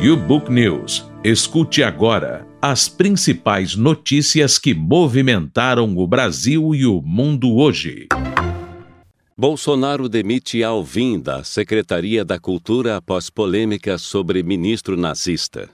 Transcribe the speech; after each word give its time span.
YouBook 0.00 0.50
News. 0.50 1.10
Escute 1.22 1.82
agora 1.82 2.46
as 2.60 2.88
principais 2.88 3.74
notícias 3.74 4.58
que 4.58 4.74
movimentaram 4.74 5.96
o 5.96 6.06
Brasil 6.06 6.74
e 6.74 6.86
o 6.86 7.00
mundo 7.00 7.54
hoje. 7.56 8.08
Bolsonaro 9.36 10.08
demite 10.08 10.62
Alvim 10.62 11.20
da 11.20 11.42
Secretaria 11.42 12.24
da 12.24 12.38
Cultura 12.38 12.96
após 12.96 13.28
polêmica 13.28 13.98
sobre 13.98 14.42
ministro 14.42 14.96
nazista. 14.96 15.68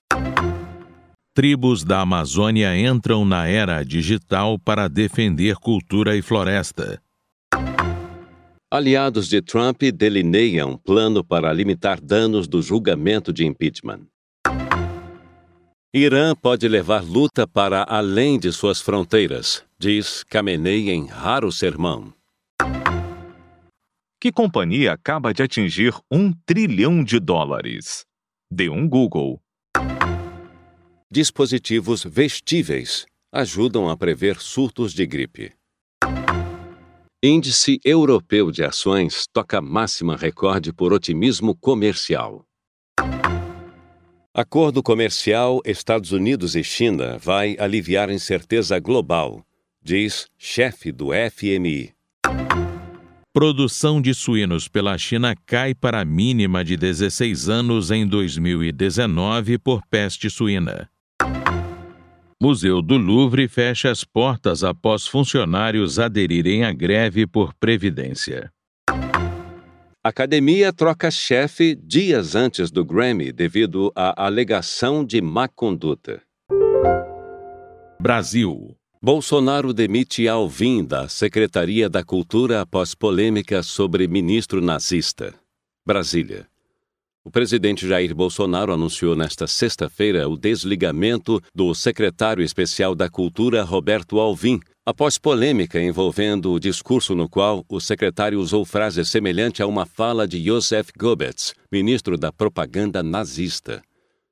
Tribos 1.33 1.83
da 1.83 2.01
Amazônia 2.01 2.77
entram 2.77 3.23
na 3.23 3.47
era 3.47 3.83
digital 3.83 4.59
para 4.59 4.87
defender 4.87 5.55
cultura 5.55 6.15
e 6.17 6.21
floresta. 6.21 7.01
Aliados 8.73 9.27
de 9.27 9.41
Trump 9.41 9.81
delineiam 9.93 10.77
plano 10.77 11.25
para 11.25 11.51
limitar 11.51 11.99
danos 11.99 12.47
do 12.47 12.61
julgamento 12.61 13.33
de 13.33 13.45
impeachment. 13.45 14.07
Irã 15.93 16.33
pode 16.33 16.69
levar 16.69 17.03
luta 17.03 17.45
para 17.45 17.83
além 17.83 18.39
de 18.39 18.49
suas 18.53 18.79
fronteiras, 18.79 19.61
diz 19.77 20.23
Khamenei 20.23 20.89
em 20.89 21.05
raro 21.05 21.51
sermão. 21.51 22.13
Que 24.21 24.31
companhia 24.31 24.93
acaba 24.93 25.33
de 25.33 25.43
atingir 25.43 25.93
um 26.09 26.31
trilhão 26.31 27.03
de 27.03 27.19
dólares? 27.19 28.05
Dê 28.49 28.69
um 28.69 28.87
Google. 28.87 29.41
Dispositivos 31.11 32.05
vestíveis 32.05 33.05
ajudam 33.33 33.89
a 33.89 33.97
prever 33.97 34.39
surtos 34.39 34.93
de 34.93 35.05
gripe. 35.05 35.51
Índice 37.23 37.79
Europeu 37.85 38.51
de 38.51 38.63
Ações 38.63 39.27
toca 39.31 39.61
máxima 39.61 40.15
recorde 40.15 40.73
por 40.73 40.91
otimismo 40.91 41.53
comercial. 41.53 42.47
Acordo 44.33 44.81
comercial 44.81 45.61
Estados 45.63 46.11
Unidos 46.11 46.55
e 46.55 46.63
China 46.63 47.19
vai 47.19 47.55
aliviar 47.59 48.09
incerteza 48.09 48.79
global, 48.79 49.45
diz 49.83 50.25
chefe 50.35 50.91
do 50.91 51.09
FMI. 51.13 51.93
Produção 53.31 54.01
de 54.01 54.15
suínos 54.15 54.67
pela 54.67 54.97
China 54.97 55.35
cai 55.45 55.75
para 55.75 56.01
a 56.01 56.05
mínima 56.05 56.65
de 56.65 56.75
16 56.75 57.49
anos 57.49 57.91
em 57.91 58.07
2019 58.07 59.59
por 59.59 59.85
peste 59.85 60.27
suína. 60.27 60.89
Museu 62.41 62.81
do 62.81 62.97
Louvre 62.97 63.47
fecha 63.47 63.91
as 63.91 64.03
portas 64.03 64.63
após 64.63 65.05
funcionários 65.05 65.99
aderirem 65.99 66.63
à 66.63 66.73
greve 66.73 67.27
por 67.27 67.53
previdência. 67.53 68.51
Academia 70.03 70.73
troca 70.73 71.11
chefe 71.11 71.75
dias 71.75 72.33
antes 72.33 72.71
do 72.71 72.83
Grammy 72.83 73.31
devido 73.31 73.91
à 73.95 74.25
alegação 74.25 75.05
de 75.05 75.21
má 75.21 75.47
conduta. 75.47 76.19
Brasil. 78.01 78.75
Bolsonaro 78.99 79.71
demite 79.71 80.27
Alvim 80.27 80.83
da 80.83 81.07
Secretaria 81.07 81.87
da 81.87 82.03
Cultura 82.03 82.61
após 82.61 82.95
polêmica 82.95 83.61
sobre 83.61 84.07
ministro 84.07 84.59
nazista. 84.63 85.31
Brasília. 85.85 86.50
O 87.23 87.29
presidente 87.29 87.87
Jair 87.87 88.15
Bolsonaro 88.15 88.73
anunciou 88.73 89.15
nesta 89.15 89.45
sexta-feira 89.45 90.27
o 90.27 90.35
desligamento 90.35 91.39
do 91.53 91.71
secretário 91.75 92.43
especial 92.43 92.95
da 92.95 93.07
Cultura, 93.07 93.61
Roberto 93.61 94.19
Alvim, 94.19 94.59
após 94.83 95.19
polêmica 95.19 95.79
envolvendo 95.79 96.51
o 96.51 96.59
discurso 96.59 97.13
no 97.13 97.29
qual 97.29 97.63
o 97.69 97.79
secretário 97.79 98.39
usou 98.39 98.65
frase 98.65 99.05
semelhante 99.05 99.61
a 99.61 99.67
uma 99.67 99.85
fala 99.85 100.27
de 100.27 100.43
Joseph 100.43 100.89
Goebbels, 100.97 101.53
ministro 101.71 102.17
da 102.17 102.31
propaganda 102.31 103.03
nazista. 103.03 103.83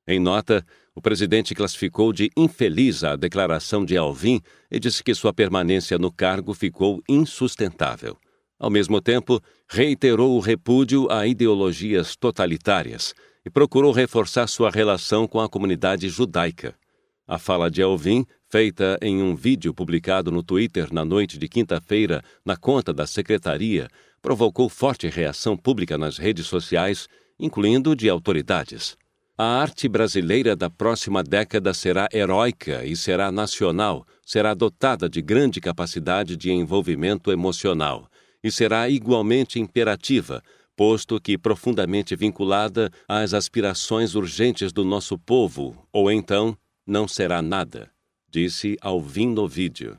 Em 0.07 0.19
nota, 0.19 0.65
o 0.95 1.01
presidente 1.01 1.53
classificou 1.53 2.11
de 2.11 2.31
infeliz 2.35 3.03
a 3.03 3.15
declaração 3.15 3.85
de 3.85 3.95
Alvim 3.97 4.41
e 4.71 4.79
disse 4.79 5.03
que 5.03 5.13
sua 5.13 5.31
permanência 5.31 5.99
no 5.99 6.11
cargo 6.11 6.55
ficou 6.55 7.03
insustentável. 7.07 8.17
Ao 8.59 8.69
mesmo 8.69 8.99
tempo, 8.99 9.41
reiterou 9.69 10.35
o 10.35 10.41
repúdio 10.41 11.09
a 11.09 11.25
ideologias 11.25 12.17
totalitárias 12.17 13.15
e 13.45 13.49
procurou 13.49 13.93
reforçar 13.93 14.47
sua 14.47 14.69
relação 14.69 15.25
com 15.25 15.39
a 15.39 15.47
comunidade 15.47 16.09
judaica. 16.09 16.75
A 17.25 17.39
fala 17.39 17.71
de 17.71 17.81
Alvin, 17.81 18.25
feita 18.49 18.97
em 19.01 19.23
um 19.23 19.33
vídeo 19.33 19.73
publicado 19.73 20.29
no 20.29 20.43
Twitter 20.43 20.93
na 20.93 21.05
noite 21.05 21.37
de 21.39 21.47
quinta-feira 21.47 22.21
na 22.43 22.57
conta 22.57 22.93
da 22.93 23.07
secretaria, 23.07 23.87
provocou 24.21 24.67
forte 24.67 25.07
reação 25.07 25.55
pública 25.55 25.97
nas 25.97 26.17
redes 26.17 26.45
sociais, 26.45 27.07
incluindo 27.39 27.95
de 27.95 28.09
autoridades. 28.09 28.97
A 29.37 29.61
arte 29.61 29.87
brasileira 29.87 30.53
da 30.53 30.69
próxima 30.69 31.23
década 31.23 31.73
será 31.73 32.09
heróica 32.11 32.83
e 32.83 32.93
será 32.97 33.31
nacional, 33.31 34.05
será 34.25 34.53
dotada 34.53 35.07
de 35.07 35.21
grande 35.21 35.61
capacidade 35.61 36.35
de 36.35 36.51
envolvimento 36.51 37.31
emocional 37.31 38.09
e 38.43 38.51
será 38.51 38.89
igualmente 38.89 39.59
imperativa, 39.59 40.41
posto 40.75 41.19
que 41.19 41.37
profundamente 41.37 42.15
vinculada 42.15 42.89
às 43.07 43.33
aspirações 43.33 44.15
urgentes 44.15 44.71
do 44.71 44.85
nosso 44.85 45.17
povo, 45.17 45.75
ou 45.91 46.11
então 46.11 46.57
não 46.87 47.07
será 47.07 47.41
nada, 47.41 47.91
disse 48.29 48.77
Alvin 48.81 49.35
vídeo. 49.47 49.97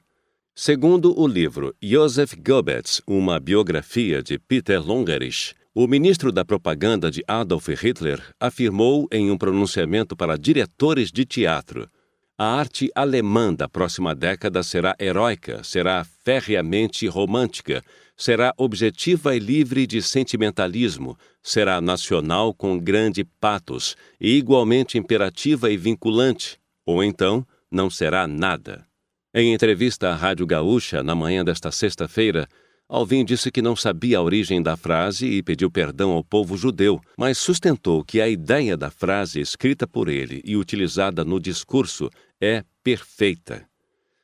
Segundo 0.54 1.18
o 1.18 1.26
livro 1.26 1.74
Joseph 1.82 2.34
Goebbels, 2.34 3.00
uma 3.06 3.38
biografia 3.38 4.22
de 4.22 4.38
Peter 4.38 4.84
Longerich, 4.84 5.54
o 5.74 5.86
ministro 5.86 6.32
da 6.32 6.44
propaganda 6.44 7.10
de 7.10 7.22
Adolf 7.28 7.68
Hitler 7.68 8.20
afirmou 8.40 9.06
em 9.12 9.30
um 9.30 9.38
pronunciamento 9.38 10.16
para 10.16 10.36
diretores 10.36 11.12
de 11.12 11.24
teatro: 11.24 11.88
a 12.36 12.44
arte 12.44 12.90
alemã 12.94 13.54
da 13.54 13.68
próxima 13.68 14.14
década 14.14 14.62
será 14.62 14.96
heróica, 14.98 15.62
será 15.62 16.04
ferreamente 16.24 17.06
romântica, 17.06 17.84
será 18.20 18.53
objetiva 18.58 19.34
e 19.34 19.38
livre 19.38 19.86
de 19.86 20.03
sentimentalismo, 20.03 21.16
será 21.42 21.81
nacional 21.81 22.53
com 22.53 22.78
grande 22.78 23.25
patos 23.25 23.97
e 24.20 24.36
igualmente 24.36 24.98
imperativa 24.98 25.70
e 25.70 25.76
vinculante, 25.78 26.58
ou 26.84 27.03
então 27.03 27.47
não 27.70 27.88
será 27.88 28.26
nada. 28.28 28.86
Em 29.34 29.54
entrevista 29.54 30.10
à 30.10 30.14
Rádio 30.14 30.47
Gaúcha 30.47 31.03
na 31.03 31.14
manhã 31.14 31.42
desta 31.42 31.70
sexta-feira, 31.70 32.47
Alvin 32.86 33.25
disse 33.25 33.50
que 33.50 33.62
não 33.62 33.75
sabia 33.75 34.19
a 34.19 34.22
origem 34.22 34.60
da 34.60 34.76
frase 34.76 35.26
e 35.26 35.42
pediu 35.42 35.70
perdão 35.70 36.10
ao 36.10 36.22
povo 36.22 36.58
judeu, 36.58 37.00
mas 37.16 37.38
sustentou 37.38 38.04
que 38.04 38.20
a 38.20 38.28
ideia 38.28 38.76
da 38.76 38.91
frase 38.91 39.41
escrita 39.41 39.87
por 39.87 40.10
ele 40.10 40.42
e 40.44 40.58
utilizada 40.58 41.25
no 41.25 41.41
discurso 41.41 42.10
é 42.38 42.64
perfeita. 42.84 43.69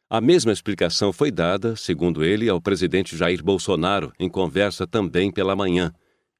A 0.08 0.20
mesma 0.20 0.52
explicação 0.52 1.12
foi 1.12 1.32
dada, 1.32 1.74
segundo 1.74 2.24
ele, 2.24 2.48
ao 2.48 2.60
presidente 2.60 3.16
Jair 3.16 3.42
Bolsonaro, 3.42 4.12
em 4.20 4.28
conversa 4.28 4.86
também 4.86 5.32
pela 5.32 5.56
manhã. 5.56 5.92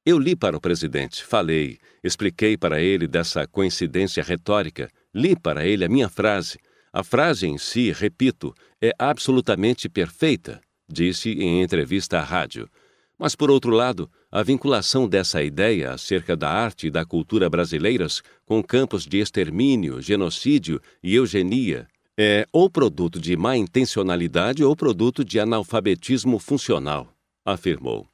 Eu 0.05 0.17
li 0.17 0.37
para 0.37 0.55
o 0.55 0.61
presidente, 0.61 1.21
falei, 1.21 1.77
expliquei 2.01 2.55
para 2.57 2.79
ele 2.81 3.09
dessa 3.09 3.45
coincidência 3.45 4.23
retórica, 4.23 4.89
li 5.13 5.35
para 5.35 5.67
ele 5.67 5.83
a 5.83 5.89
minha 5.89 6.07
frase. 6.07 6.57
A 6.93 7.03
frase 7.03 7.45
em 7.45 7.57
si, 7.57 7.91
repito, 7.91 8.55
é 8.81 8.93
absolutamente 8.97 9.89
perfeita, 9.89 10.61
disse 10.89 11.31
em 11.31 11.61
entrevista 11.61 12.19
à 12.19 12.23
rádio. 12.23 12.69
Mas, 13.19 13.35
por 13.35 13.51
outro 13.51 13.71
lado, 13.71 14.09
a 14.31 14.41
vinculação 14.43 15.09
dessa 15.09 15.43
ideia 15.43 15.91
acerca 15.91 16.37
da 16.37 16.49
arte 16.49 16.87
e 16.87 16.91
da 16.91 17.03
cultura 17.03 17.49
brasileiras 17.49 18.21
com 18.45 18.63
campos 18.63 19.05
de 19.05 19.17
extermínio, 19.17 20.01
genocídio 20.01 20.79
e 21.03 21.15
eugenia 21.15 21.85
é 22.17 22.47
ou 22.51 22.67
produto 22.67 23.19
de 23.19 23.37
má 23.37 23.55
intencionalidade 23.55 24.63
ou 24.63 24.75
produto 24.75 25.23
de 25.23 25.39
analfabetismo 25.39 26.39
funcional, 26.39 27.13
afirmou. 27.45 28.07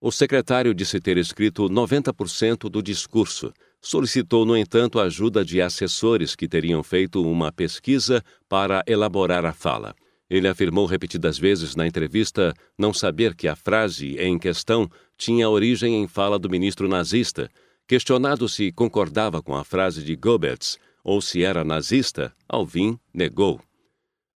O 0.00 0.10
secretário 0.10 0.72
disse 0.72 0.98
ter 0.98 1.18
escrito 1.18 1.68
90% 1.68 2.70
do 2.70 2.82
discurso. 2.82 3.52
Solicitou, 3.82 4.46
no 4.46 4.56
entanto, 4.56 4.98
a 4.98 5.04
ajuda 5.04 5.44
de 5.44 5.60
assessores 5.60 6.34
que 6.34 6.48
teriam 6.48 6.82
feito 6.82 7.22
uma 7.22 7.52
pesquisa 7.52 8.24
para 8.48 8.82
elaborar 8.86 9.44
a 9.44 9.52
fala. 9.52 9.94
Ele 10.30 10.48
afirmou 10.48 10.86
repetidas 10.86 11.38
vezes 11.38 11.76
na 11.76 11.86
entrevista 11.86 12.54
não 12.78 12.94
saber 12.94 13.34
que 13.34 13.46
a 13.46 13.54
frase 13.54 14.16
em 14.18 14.38
questão 14.38 14.88
tinha 15.18 15.50
origem 15.50 16.02
em 16.02 16.08
fala 16.08 16.38
do 16.38 16.48
ministro 16.48 16.88
nazista. 16.88 17.50
Questionado 17.86 18.48
se 18.48 18.72
concordava 18.72 19.42
com 19.42 19.54
a 19.54 19.64
frase 19.64 20.02
de 20.02 20.16
Goebbels, 20.16 20.78
ou 21.04 21.20
se 21.20 21.42
era 21.42 21.64
nazista, 21.64 22.32
Alvin 22.48 22.98
negou. 23.12 23.60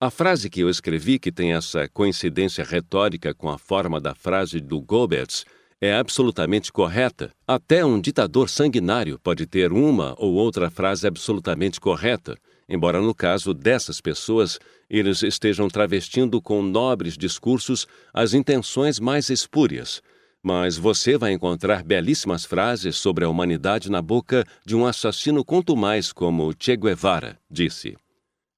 A 0.01 0.11
frase 0.11 0.51
que 0.51 0.61
eu 0.61 0.69
escrevi, 0.69 1.19
que 1.19 1.31
tem 1.31 1.53
essa 1.53 1.89
coincidência 1.89 2.65
retórica 2.65 3.33
com 3.33 3.49
a 3.49 3.57
forma 3.57 4.01
da 4.01 4.15
frase 4.15 4.59
do 4.59 4.81
Goebbels, 4.81 5.45
é 5.81 5.95
absolutamente 5.95 6.73
correta. 6.73 7.33
Até 7.47 7.85
um 7.85 8.01
ditador 8.01 8.49
sanguinário 8.49 9.19
pode 9.19 9.47
ter 9.47 9.73
uma 9.73 10.15
ou 10.17 10.35
outra 10.35 10.71
frase 10.71 11.07
absolutamente 11.07 11.81
correta, 11.81 12.37
embora 12.69 13.01
no 13.01 13.15
caso 13.15 13.53
dessas 13.53 14.01
pessoas 14.01 14.59
eles 14.89 15.23
estejam 15.23 15.69
travestindo 15.69 16.41
com 16.41 16.63
nobres 16.63 17.17
discursos 17.17 17.87
as 18.15 18.33
intenções 18.35 19.01
mais 19.01 19.29
espúrias. 19.29 20.03
Mas 20.45 20.77
você 20.77 21.17
vai 21.17 21.33
encontrar 21.33 21.85
belíssimas 21.85 22.45
frases 22.45 22.97
sobre 22.97 23.25
a 23.25 23.29
humanidade 23.29 23.89
na 23.89 24.03
boca 24.03 24.45
de 24.67 24.75
um 24.75 24.85
assassino 24.85 25.45
contumaz 25.45 26.13
como 26.13 26.53
Che 26.59 26.77
Guevara, 26.77 27.39
disse. 27.49 27.97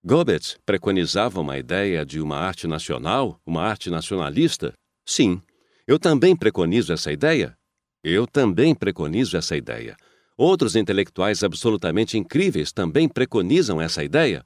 Goebbels 0.03 0.59
preconizava 0.65 1.41
uma 1.41 1.59
ideia 1.59 2.05
de 2.05 2.21
uma 2.21 2.37
arte 2.37 2.67
nacional, 2.67 3.39
uma 3.45 3.63
arte 3.63 3.91
nacionalista? 3.91 4.73
Sim. 5.05 5.43
Eu 5.87 5.99
também 5.99 6.35
preconizo 6.35 6.93
essa 6.93 7.13
ideia? 7.13 7.55
Eu 8.03 8.27
também 8.27 8.75
preconizo 8.75 9.37
essa 9.37 9.55
ideia. 9.55 9.95
Outros 10.37 10.77
intelectuais 10.77 11.45
absolutamente 11.45 12.17
incríveis 12.19 12.73
também 12.73 13.09
preconizam 13.09 13.81
essa 13.81 14.03
ideia? 14.03 14.43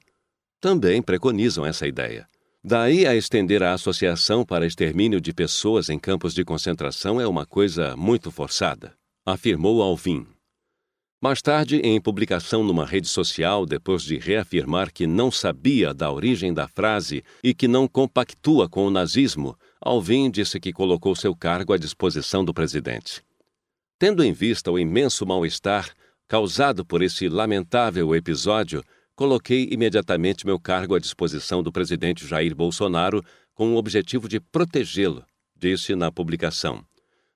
Também 0.61 1.01
preconizam 1.01 1.65
essa 1.65 1.87
ideia. 1.87 2.27
Daí 2.63 3.07
a 3.07 3.15
estender 3.15 3.63
a 3.63 3.73
associação 3.73 4.43
para 4.43 4.67
extermínio 4.67 5.21
de 5.21 5.33
pessoas 5.33 5.89
em 5.89 5.97
campos 5.97 6.33
de 6.33 6.43
concentração 6.43 7.19
é 7.19 7.25
uma 7.25 7.45
coisa 7.45 7.95
muito 7.95 8.29
forçada, 8.31 8.93
afirmou 9.25 9.81
Alvin. 9.81 10.27
Mais 11.21 11.41
tarde, 11.41 11.77
em 11.77 12.01
publicação 12.01 12.61
numa 12.61 12.85
rede 12.85 13.07
social, 13.07 13.65
depois 13.65 14.03
de 14.03 14.17
reafirmar 14.17 14.91
que 14.91 15.07
não 15.07 15.31
sabia 15.31 15.93
da 15.93 16.11
origem 16.11 16.53
da 16.53 16.67
frase 16.67 17.23
e 17.41 17.53
que 17.53 17.67
não 17.67 17.87
compactua 17.87 18.67
com 18.67 18.85
o 18.85 18.89
nazismo, 18.89 19.57
Alvin 19.81 20.29
disse 20.29 20.59
que 20.59 20.73
colocou 20.73 21.15
seu 21.15 21.33
cargo 21.33 21.71
à 21.71 21.77
disposição 21.77 22.43
do 22.43 22.53
presidente. 22.53 23.21
Tendo 23.97 24.21
em 24.21 24.33
vista 24.33 24.69
o 24.69 24.77
imenso 24.77 25.25
mal-estar 25.25 25.93
causado 26.27 26.85
por 26.85 27.01
esse 27.01 27.27
lamentável 27.27 28.13
episódio, 28.15 28.83
coloquei 29.19 29.67
imediatamente 29.69 30.45
meu 30.45 30.57
cargo 30.57 30.95
à 30.95 30.99
disposição 30.99 31.61
do 31.61 31.73
presidente 31.73 32.25
Jair 32.25 32.55
Bolsonaro 32.55 33.21
com 33.53 33.73
o 33.73 33.75
objetivo 33.75 34.29
de 34.29 34.39
protegê-lo, 34.39 35.25
disse 35.57 35.93
na 35.93 36.09
publicação. 36.09 36.85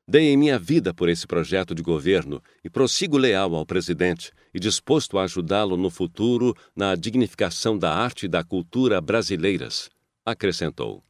Dei 0.08 0.38
minha 0.38 0.58
vida 0.58 0.94
por 0.94 1.10
esse 1.10 1.28
projeto 1.28 1.76
de 1.76 1.84
governo 1.84 2.42
e 2.64 2.70
prossigo 2.70 3.18
leal 3.18 3.54
ao 3.54 3.66
presidente 3.66 4.32
e 4.54 4.62
disposto 4.62 5.18
a 5.18 5.24
ajudá-lo 5.24 5.76
no 5.76 5.90
futuro 5.90 6.56
na 6.74 6.96
dignificação 6.96 7.78
da 7.78 7.94
arte 7.94 8.28
e 8.28 8.30
da 8.30 8.46
cultura 8.46 9.02
brasileiras, 9.02 9.90
acrescentou. 10.26 11.04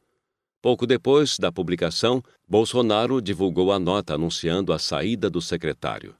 Pouco 0.60 0.88
depois 0.88 1.38
da 1.38 1.52
publicação, 1.52 2.20
Bolsonaro 2.48 3.22
divulgou 3.22 3.70
a 3.70 3.78
nota 3.78 4.14
anunciando 4.14 4.72
a 4.72 4.78
saída 4.80 5.30
do 5.30 5.40
secretário. 5.40 6.16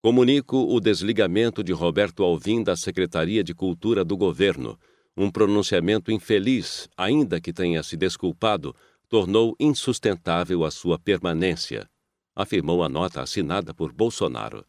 Comunico 0.00 0.56
o 0.56 0.78
desligamento 0.78 1.64
de 1.64 1.72
Roberto 1.72 2.22
Alvim 2.22 2.62
da 2.62 2.76
Secretaria 2.76 3.42
de 3.42 3.52
Cultura 3.52 4.04
do 4.04 4.16
Governo. 4.16 4.78
Um 5.16 5.28
pronunciamento 5.28 6.12
infeliz, 6.12 6.88
ainda 6.96 7.40
que 7.40 7.52
tenha 7.52 7.82
se 7.82 7.96
desculpado, 7.96 8.72
tornou 9.08 9.56
insustentável 9.58 10.64
a 10.64 10.70
sua 10.70 11.00
permanência, 11.00 11.90
afirmou 12.36 12.84
a 12.84 12.88
nota 12.88 13.22
assinada 13.22 13.74
por 13.74 13.92
Bolsonaro. 13.92 14.64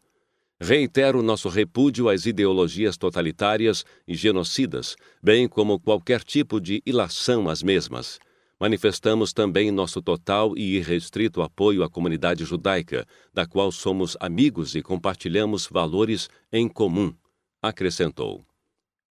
Reitero 0.60 1.22
nosso 1.22 1.48
repúdio 1.48 2.08
às 2.08 2.26
ideologias 2.26 2.96
totalitárias 2.96 3.84
e 4.08 4.16
genocidas, 4.16 4.96
bem 5.22 5.46
como 5.46 5.78
qualquer 5.78 6.24
tipo 6.24 6.60
de 6.60 6.82
ilação 6.84 7.48
às 7.48 7.62
mesmas 7.62 8.18
Manifestamos 8.60 9.32
também 9.32 9.70
nosso 9.70 10.02
total 10.02 10.54
e 10.54 10.76
irrestrito 10.76 11.40
apoio 11.40 11.82
à 11.82 11.88
comunidade 11.88 12.44
judaica, 12.44 13.06
da 13.32 13.46
qual 13.46 13.72
somos 13.72 14.18
amigos 14.20 14.74
e 14.74 14.82
compartilhamos 14.82 15.66
valores 15.66 16.28
em 16.52 16.68
comum, 16.68 17.14
acrescentou. 17.62 18.44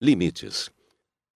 Limites. 0.02 0.72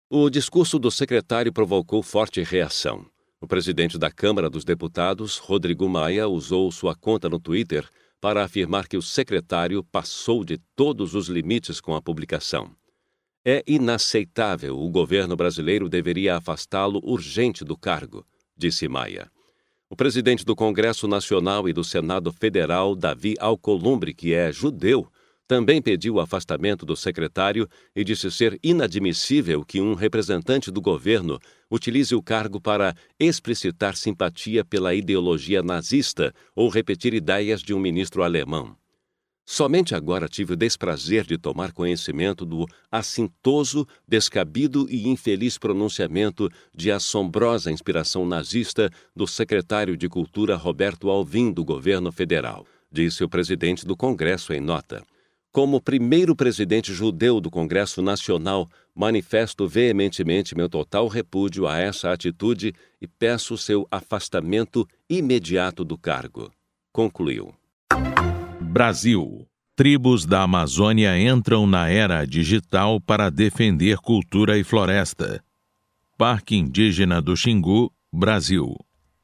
O 0.10 0.30
discurso 0.30 0.80
do 0.80 0.90
secretário 0.90 1.52
provocou 1.52 2.02
forte 2.02 2.42
reação. 2.42 3.06
O 3.42 3.48
presidente 3.48 3.98
da 3.98 4.10
Câmara 4.10 4.50
dos 4.50 4.64
Deputados, 4.64 5.38
Rodrigo 5.38 5.90
Maia, 5.90 6.30
usou 6.30 6.72
sua 6.72 6.96
conta 6.96 7.28
no 7.28 7.40
Twitter 7.40 7.90
para 8.22 8.42
afirmar 8.42 8.88
que 8.88 8.96
o 8.96 9.02
secretário 9.02 9.84
passou 9.84 10.46
de 10.46 10.58
todos 10.78 11.14
os 11.14 11.28
limites 11.28 11.82
com 11.82 11.94
a 11.94 12.02
publicação. 12.02 12.74
É 13.50 13.64
inaceitável. 13.66 14.78
O 14.78 14.90
governo 14.90 15.34
brasileiro 15.34 15.88
deveria 15.88 16.36
afastá-lo 16.36 17.00
urgente 17.02 17.64
do 17.64 17.78
cargo, 17.78 18.26
disse 18.58 18.90
Maia. 18.90 19.32
O 19.90 19.96
presidente 19.96 20.44
do 20.44 20.54
Congresso 20.54 21.08
Nacional 21.08 21.70
e 21.70 21.72
do 21.72 21.82
Senado 21.82 22.34
Federal, 22.34 22.94
Davi 22.94 23.36
Alcolumbre, 23.40 24.14
que 24.14 24.34
é 24.34 24.52
judeu, 24.52 25.08
também 25.48 25.82
pediu 25.82 26.16
o 26.16 26.20
afastamento 26.20 26.86
do 26.86 26.94
secretário 26.94 27.70
e 27.96 28.04
disse 28.04 28.30
ser 28.30 28.60
inadmissível 28.62 29.64
que 29.64 29.80
um 29.80 29.94
representante 29.94 30.70
do 30.70 30.82
governo 30.82 31.40
utilize 31.72 32.14
o 32.14 32.22
cargo 32.22 32.60
para 32.60 32.94
explicitar 33.18 33.96
simpatia 33.96 34.66
pela 34.66 34.94
ideologia 34.94 35.64
nazista 35.64 36.34
ou 36.54 36.68
repetir 36.68 37.14
ideias 37.14 37.62
de 37.62 37.74
um 37.74 37.80
ministro 37.80 38.24
alemão. 38.24 38.76
Somente 39.50 39.96
agora 39.96 40.28
tive 40.28 40.52
o 40.52 40.56
desprazer 40.58 41.26
de 41.26 41.38
tomar 41.38 41.72
conhecimento 41.72 42.46
do 42.46 42.66
assintoso, 42.92 43.88
descabido 44.06 44.86
e 44.90 45.08
infeliz 45.08 45.58
pronunciamento 45.58 46.52
de 46.76 46.92
assombrosa 46.92 47.72
inspiração 47.72 48.26
nazista 48.26 48.92
do 49.16 49.26
secretário 49.26 49.96
de 49.96 50.10
Cultura 50.10 50.58
Roberto 50.58 51.10
Alvim 51.10 51.50
do 51.50 51.64
governo 51.64 52.12
federal, 52.12 52.66
disse 52.92 53.24
o 53.24 53.30
presidente 53.30 53.86
do 53.86 53.96
Congresso 53.96 54.52
em 54.52 54.60
nota. 54.60 55.02
Como 55.50 55.80
primeiro 55.80 56.36
presidente 56.36 56.94
judeu 56.94 57.40
do 57.40 57.50
Congresso 57.50 58.02
Nacional, 58.02 58.68
manifesto 58.94 59.66
veementemente 59.66 60.56
meu 60.56 60.68
total 60.68 61.08
repúdio 61.08 61.66
a 61.66 61.78
essa 61.78 62.12
atitude 62.12 62.74
e 63.02 63.08
peço 63.08 63.58
seu 63.58 63.88
afastamento 63.90 64.86
imediato 65.10 65.86
do 65.86 65.98
cargo. 65.98 66.52
Concluiu. 66.92 67.56
Brasil. 68.78 69.48
Tribos 69.76 70.24
da 70.24 70.44
Amazônia 70.44 71.20
entram 71.20 71.66
na 71.66 71.90
era 71.90 72.24
digital 72.26 73.02
para 73.02 73.32
defender 73.32 73.98
cultura 73.98 74.56
e 74.56 74.64
floresta. 74.64 75.44
Parque 76.16 76.56
Indígena 76.56 77.20
do 77.20 77.36
Xingu, 77.36 77.92
Brasil. 78.14 78.76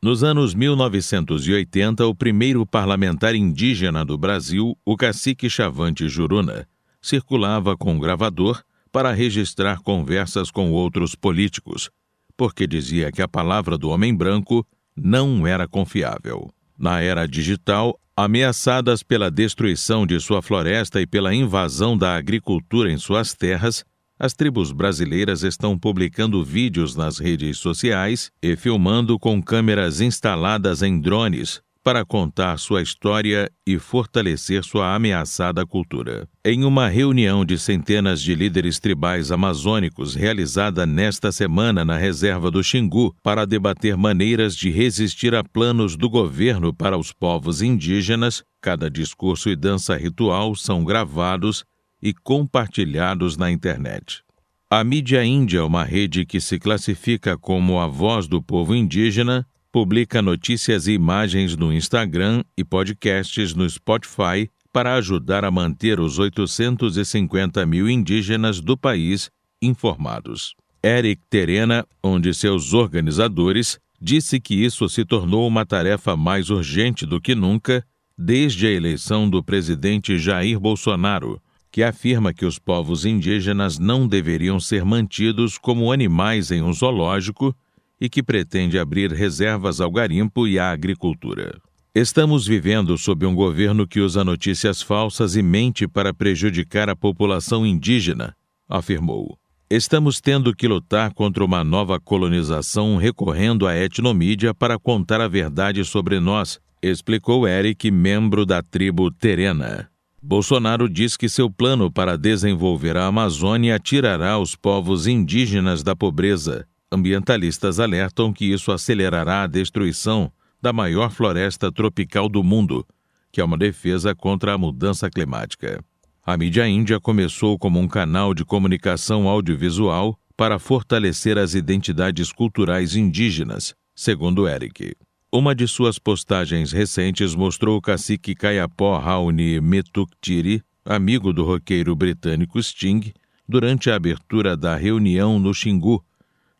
Nos 0.02 0.24
anos 0.24 0.56
1980, 0.56 2.04
o 2.04 2.16
primeiro 2.16 2.66
parlamentar 2.66 3.36
indígena 3.36 4.04
do 4.04 4.18
Brasil, 4.18 4.76
o 4.84 4.98
cacique 4.98 5.48
Chavante 5.48 6.10
Juruna, 6.10 6.68
circulava 7.00 7.78
com 7.78 7.94
um 7.94 8.00
gravador 8.00 8.64
para 8.92 9.12
registrar 9.12 9.82
conversas 9.84 10.50
com 10.50 10.72
outros 10.72 11.14
políticos, 11.14 11.92
porque 12.36 12.66
dizia 12.66 13.12
que 13.12 13.22
a 13.22 13.28
palavra 13.28 13.78
do 13.78 13.90
homem 13.90 14.16
branco 14.16 14.66
não 14.98 15.46
era 15.46 15.68
confiável. 15.68 16.52
Na 16.76 17.02
era 17.02 17.28
digital, 17.28 18.00
Ameaçadas 18.16 19.02
pela 19.02 19.32
destruição 19.32 20.06
de 20.06 20.20
sua 20.20 20.40
floresta 20.40 21.02
e 21.02 21.08
pela 21.08 21.34
invasão 21.34 21.98
da 21.98 22.16
agricultura 22.16 22.92
em 22.92 22.98
suas 22.98 23.34
terras, 23.34 23.84
as 24.20 24.36
tribos 24.36 24.72
brasileiras 24.72 25.42
estão 25.42 25.80
publicando 25.80 26.44
vídeos 26.44 26.96
nas 26.96 27.18
redes 27.18 27.58
sociais 27.58 28.32
e 28.40 28.56
filmando 28.56 29.18
com 29.18 29.42
câmeras 29.42 30.00
instaladas 30.00 30.84
em 30.84 31.02
drones 31.02 31.60
para 31.84 32.06
contar 32.06 32.58
sua 32.58 32.82
história 32.82 33.52
e 33.68 33.78
fortalecer 33.78 34.64
sua 34.64 34.96
ameaçada 34.96 35.66
cultura. 35.66 36.28
Em 36.46 36.64
uma 36.64 36.88
reunião 36.88 37.44
de 37.44 37.60
centenas 37.60 38.22
de 38.22 38.34
líderes 38.34 38.80
tribais 38.80 39.32
amazônicos 39.32 40.16
realizada 40.16 40.86
nesta 40.86 41.32
semana 41.32 41.84
na 41.84 41.98
reserva 41.98 42.50
do 42.50 42.64
Xingu 42.64 43.14
para 43.22 43.46
debater 43.46 43.98
maneiras 43.98 44.56
de 44.56 44.72
resistir 44.72 45.36
a 45.36 45.44
planos 45.44 45.98
do 45.98 46.10
governo 46.10 46.74
para 46.74 46.98
os 46.98 47.12
povos 47.12 47.62
indígenas, 47.62 48.44
cada 48.62 48.90
discurso 48.90 49.50
e 49.50 49.56
dança 49.56 49.98
ritual 49.98 50.56
são 50.56 50.86
gravados 50.86 51.66
e 52.02 52.14
compartilhados 52.14 53.36
na 53.36 53.52
internet. 53.52 54.24
A 54.70 54.84
mídia 54.84 55.24
índia, 55.24 55.64
uma 55.64 55.84
rede 55.84 56.26
que 56.26 56.42
se 56.42 56.58
classifica 56.58 57.38
como 57.38 57.80
a 57.80 57.88
voz 57.88 58.28
do 58.28 58.42
povo 58.42 58.74
indígena, 58.74 59.46
publica 59.74 60.22
notícias 60.22 60.86
e 60.86 60.92
imagens 60.92 61.58
no 61.58 61.74
Instagram 61.74 62.44
e 62.56 62.64
podcasts 62.64 63.56
no 63.56 63.68
Spotify 63.68 64.48
para 64.72 64.94
ajudar 64.94 65.44
a 65.44 65.50
manter 65.50 66.00
os 66.00 66.20
850 66.20 67.66
mil 67.66 67.90
indígenas 67.90 68.62
do 68.62 68.78
país 68.78 69.32
informados. 69.60 70.54
Eric 70.86 71.24
Terena, 71.28 71.88
um 72.04 72.20
de 72.20 72.36
seus 72.36 72.72
organizadores, 72.72 73.80
disse 74.00 74.40
que 74.40 74.54
isso 74.54 74.88
se 74.88 75.04
tornou 75.04 75.48
uma 75.48 75.66
tarefa 75.66 76.16
mais 76.16 76.52
urgente 76.52 77.04
do 77.04 77.20
que 77.20 77.34
nunca 77.34 77.84
desde 78.16 78.68
a 78.68 78.72
eleição 78.72 79.28
do 79.28 79.44
presidente 79.44 80.20
Jair 80.20 80.60
Bolsonaro, 80.60 81.42
que 81.72 81.82
afirma 81.82 82.32
que 82.32 82.46
os 82.46 82.60
povos 82.60 83.06
indígenas 83.06 83.80
não 83.80 84.08
deveriam 84.08 84.60
ser 84.60 84.86
mantidos 84.86 85.58
como 85.58 85.92
animais 85.92 86.52
em 86.52 86.62
um 86.62 86.72
zoológico 86.72 87.56
e 88.00 88.10
que 88.10 88.24
pretende 88.24 88.78
abrir 88.78 89.12
reservas 89.12 89.80
ao 89.80 89.92
garimpo 89.92 90.48
e 90.48 90.60
à 90.60 90.72
agricultura. 90.72 91.60
Estamos 91.96 92.48
vivendo 92.48 92.98
sob 92.98 93.26
um 93.26 93.36
governo 93.36 93.88
que 93.88 94.00
usa 94.00 94.24
notícias 94.24 94.82
falsas 94.82 95.36
e 95.36 95.44
mente 95.44 95.88
para 95.88 96.14
prejudicar 96.14 96.90
a 96.90 96.96
população 96.96 97.66
indígena, 97.66 98.36
afirmou. 98.68 99.38
Estamos 99.70 100.20
tendo 100.20 100.56
que 100.56 100.68
lutar 100.68 101.14
contra 101.14 101.44
uma 101.44 101.64
nova 101.64 102.00
colonização 102.00 102.96
recorrendo 102.98 103.68
à 103.68 103.76
etnomídia 103.76 104.54
para 104.54 104.80
contar 104.80 105.22
a 105.22 105.28
verdade 105.28 105.84
sobre 105.86 106.20
nós, 106.20 106.60
explicou 106.82 107.48
Eric, 107.48 107.90
membro 107.90 108.46
da 108.46 108.62
tribo 108.62 109.10
Terena. 109.10 109.88
Bolsonaro 110.22 110.90
diz 110.90 111.18
que 111.18 111.28
seu 111.28 111.50
plano 111.50 111.92
para 111.92 112.18
desenvolver 112.18 112.98
a 112.98 113.08
Amazônia 113.08 113.78
tirará 113.78 114.40
os 114.40 114.56
povos 114.56 115.06
indígenas 115.06 115.84
da 115.84 115.96
pobreza. 115.96 116.66
Ambientalistas 116.94 117.80
alertam 117.80 118.32
que 118.32 118.46
isso 118.46 118.72
acelerará 118.72 119.42
a 119.42 119.48
destruição 119.48 120.32
da 120.62 120.72
maior 120.72 121.10
floresta 121.10 121.72
tropical 121.72 122.30
do 122.30 122.44
mundo, 122.44 122.86
que 123.32 123.42
é 123.42 123.44
uma 123.44 123.58
defesa 123.58 124.14
contra 124.14 124.54
a 124.54 124.58
mudança 124.60 125.10
climática. 125.10 125.84
A 126.24 126.38
mídia 126.38 126.68
índia 126.68 127.00
começou 127.00 127.58
como 127.58 127.80
um 127.80 127.88
canal 127.88 128.32
de 128.36 128.46
comunicação 128.46 129.28
audiovisual 129.28 130.16
para 130.38 130.60
fortalecer 130.60 131.36
as 131.36 131.56
identidades 131.56 132.32
culturais 132.32 132.96
indígenas, 132.96 133.74
segundo 133.96 134.48
Eric. 134.48 134.96
Uma 135.32 135.56
de 135.56 135.68
suas 135.68 135.98
postagens 135.98 136.72
recentes 136.72 137.34
mostrou 137.34 137.76
o 137.76 137.82
cacique 137.82 138.36
Kayapó 138.36 139.00
Raoni 139.00 139.60
Metuktiri, 139.60 140.62
amigo 140.86 141.34
do 141.34 141.44
roqueiro 141.44 141.96
britânico 141.96 142.62
Sting, 142.62 143.12
durante 143.50 143.90
a 143.90 143.96
abertura 143.96 144.56
da 144.56 144.76
reunião 144.76 145.40
no 145.40 145.56
Xingu, 145.56 146.06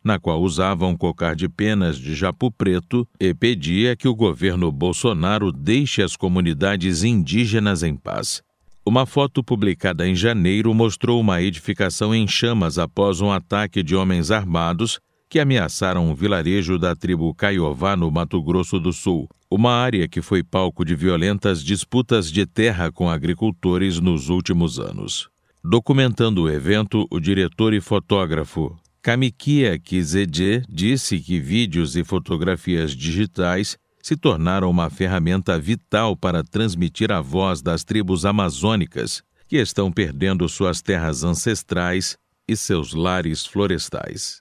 na 0.04 0.18
qual 0.18 0.42
usava 0.42 0.86
um 0.86 0.94
cocar 0.94 1.34
de 1.34 1.48
penas 1.48 1.96
de 1.96 2.14
japu 2.14 2.50
preto 2.50 3.08
e 3.18 3.32
pedia 3.32 3.96
que 3.96 4.06
o 4.06 4.14
governo 4.14 4.70
Bolsonaro 4.70 5.50
deixe 5.50 6.02
as 6.02 6.14
comunidades 6.14 7.02
indígenas 7.02 7.82
em 7.82 7.96
paz. 7.96 8.42
Uma 8.86 9.06
foto 9.06 9.42
publicada 9.42 10.06
em 10.06 10.14
janeiro 10.14 10.74
mostrou 10.74 11.18
uma 11.18 11.40
edificação 11.40 12.14
em 12.14 12.28
chamas 12.28 12.78
após 12.78 13.22
um 13.22 13.32
ataque 13.32 13.82
de 13.82 13.96
homens 13.96 14.30
armados 14.30 15.00
que 15.26 15.40
ameaçaram 15.40 16.10
um 16.10 16.14
vilarejo 16.14 16.78
da 16.78 16.94
tribo 16.94 17.34
Caiová, 17.34 17.96
no 17.96 18.10
Mato 18.10 18.40
Grosso 18.42 18.78
do 18.78 18.92
Sul, 18.92 19.26
uma 19.50 19.72
área 19.72 20.06
que 20.06 20.20
foi 20.20 20.42
palco 20.42 20.84
de 20.84 20.94
violentas 20.94 21.64
disputas 21.64 22.30
de 22.30 22.44
terra 22.44 22.92
com 22.92 23.08
agricultores 23.08 23.98
nos 23.98 24.28
últimos 24.28 24.78
anos. 24.78 25.28
Documentando 25.64 26.42
o 26.42 26.50
evento, 26.50 27.06
o 27.10 27.18
diretor 27.18 27.72
e 27.72 27.80
fotógrafo 27.80 28.76
Kamikia 29.04 29.78
Kizedje 29.78 30.62
disse 30.66 31.20
que 31.20 31.38
vídeos 31.38 31.94
e 31.94 32.02
fotografias 32.02 32.92
digitais 32.92 33.76
se 34.02 34.16
tornaram 34.16 34.70
uma 34.70 34.88
ferramenta 34.88 35.58
vital 35.58 36.16
para 36.16 36.42
transmitir 36.42 37.12
a 37.12 37.20
voz 37.20 37.60
das 37.60 37.84
tribos 37.84 38.24
amazônicas, 38.24 39.22
que 39.46 39.58
estão 39.58 39.92
perdendo 39.92 40.48
suas 40.48 40.80
terras 40.80 41.22
ancestrais 41.22 42.16
e 42.48 42.56
seus 42.56 42.94
lares 42.94 43.44
florestais. 43.44 44.40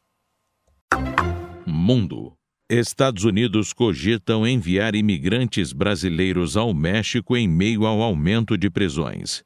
Mundo. 1.67 2.31
Estados 2.69 3.25
Unidos 3.25 3.73
cogitam 3.73 4.47
enviar 4.47 4.95
imigrantes 4.95 5.73
brasileiros 5.73 6.55
ao 6.55 6.73
México 6.73 7.35
em 7.35 7.49
meio 7.49 7.85
ao 7.85 8.01
aumento 8.01 8.57
de 8.57 8.69
prisões. 8.69 9.43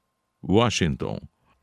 Washington. 0.47 1.17